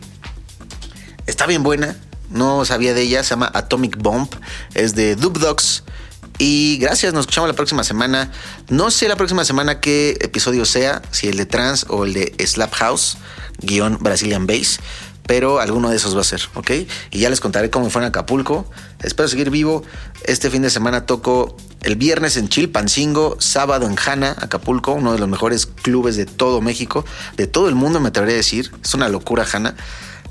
Está 1.27 1.47
bien 1.47 1.63
buena. 1.63 1.97
No 2.31 2.65
sabía 2.65 2.95
de 2.95 3.03
ella. 3.03 3.23
Se 3.23 3.31
llama 3.31 3.51
Atomic 3.55 3.97
Bomb. 3.99 4.29
Es 4.75 4.95
de 4.95 5.17
Dub 5.17 5.39
Dogs. 5.39 5.85
Y 6.39 6.79
gracias, 6.79 7.13
nos 7.13 7.23
escuchamos 7.23 7.49
la 7.49 7.55
próxima 7.55 7.85
semana. 7.85 8.31
No 8.69 8.91
sé 8.91 9.09
la 9.09 9.17
próxima 9.17 9.45
semana 9.45 9.81
qué 9.81 10.17
episodio 10.21 10.65
sea, 10.65 11.01
si 11.13 11.29
el 11.29 11.37
de 11.37 11.47
Trans 11.47 11.87
o 11.89 12.05
el 12.05 12.13
de 12.13 12.35
Slap 12.45 12.75
House, 12.75 13.19
guion 13.61 13.99
Brazilian 14.01 14.47
Bass 14.47 14.81
pero 15.27 15.61
alguno 15.61 15.91
de 15.91 15.97
esos 15.97 16.17
va 16.17 16.21
a 16.21 16.25
ser, 16.25 16.43
¿ok? 16.55 16.71
Y 17.11 17.19
ya 17.21 17.31
les 17.31 17.41
contaré 17.41 17.71
cómo 17.71 17.89
fue 17.91 18.03
en 18.03 18.09
Acapulco. 18.09 18.71
Espero 19.03 19.29
seguir 19.29 19.51
vivo. 19.51 19.83
Este 20.25 20.51
fin 20.51 20.63
de 20.63 20.71
semana 20.71 21.07
toco 21.07 21.57
el 21.83 21.97
viernes 21.97 22.37
en 22.37 22.49
Chilpancingo, 22.49 23.37
sábado 23.41 23.87
en 23.87 23.97
Jana, 23.97 24.37
Acapulco, 24.39 24.93
uno 24.93 25.13
de 25.13 25.19
los 25.19 25.29
mejores 25.29 25.67
clubes 25.67 26.17
de 26.17 26.27
todo 26.27 26.61
México, 26.61 27.05
de 27.37 27.47
todo 27.47 27.69
el 27.69 27.75
mundo, 27.75 28.01
me 28.01 28.09
atrevería 28.09 28.37
a 28.37 28.39
decir. 28.39 28.73
Es 28.83 28.95
una 28.95 29.09
locura, 29.09 29.45
Jana. 29.45 29.75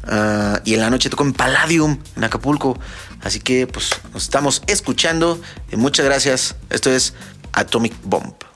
Uh, 0.05 0.59
y 0.65 0.73
en 0.73 0.81
la 0.81 0.89
noche 0.89 1.09
toco 1.09 1.23
en 1.23 1.33
Palladium, 1.33 1.97
en 2.15 2.23
Acapulco. 2.23 2.77
Así 3.23 3.39
que, 3.39 3.67
pues, 3.67 3.91
nos 4.13 4.23
estamos 4.23 4.61
escuchando. 4.67 5.39
Y 5.71 5.75
muchas 5.75 6.05
gracias. 6.05 6.55
Esto 6.69 6.91
es 6.91 7.13
Atomic 7.53 7.93
Bomb. 8.03 8.52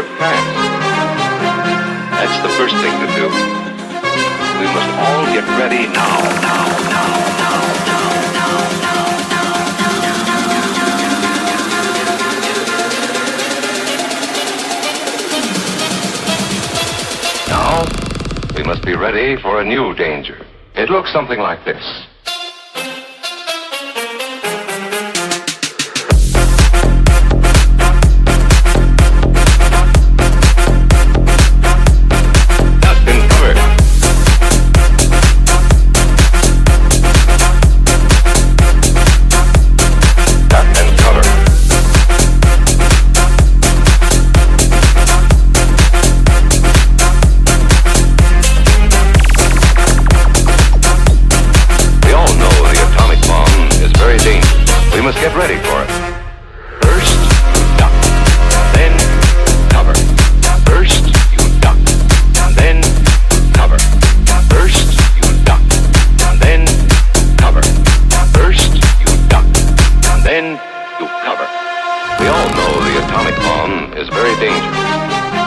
It 0.00 0.08
fast. 0.18 0.48
That's 2.16 2.40
the 2.42 2.48
first 2.56 2.74
thing 2.80 2.96
to 3.00 3.06
do. 3.20 3.28
We 4.60 4.66
must 4.72 4.90
all 4.96 5.24
get 5.28 5.44
ready 5.60 5.86
now, 5.88 6.20
now, 6.40 6.64
now, 6.88 7.08
now, 7.36 7.60
now, 7.84 8.14
now, 8.80 8.80
now. 8.80 9.04
Now, 17.48 17.84
we 18.56 18.62
must 18.62 18.82
be 18.84 18.94
ready 18.96 19.36
for 19.42 19.60
a 19.60 19.64
new 19.64 19.94
danger. 19.94 20.46
It 20.74 20.88
looks 20.88 21.12
something 21.12 21.40
like 21.40 21.64
this. 21.66 21.99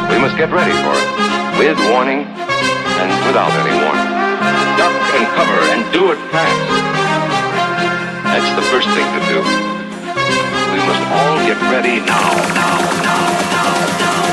We 0.10 0.18
must 0.20 0.38
get 0.38 0.52
ready 0.52 0.72
for 0.84 0.94
it, 0.94 1.10
with 1.58 1.78
warning 1.90 2.26
and 2.26 3.10
without 3.28 3.52
any 3.64 3.76
warning. 3.82 4.10
Duck 4.78 4.94
and 5.16 5.26
cover 5.38 5.60
and 5.74 5.82
do 5.94 6.12
it 6.12 6.20
fast. 6.34 6.62
That's 8.34 8.52
the 8.56 8.66
first 8.74 8.88
thing 8.94 9.08
to 9.16 9.22
do. 9.30 9.40
We 10.74 10.80
must 10.90 11.04
all 11.14 11.38
get 11.46 11.60
ready 11.72 12.00
now, 12.02 12.34
now, 12.58 12.80
now, 13.06 13.22
now, 13.54 13.72
now, 14.02 14.33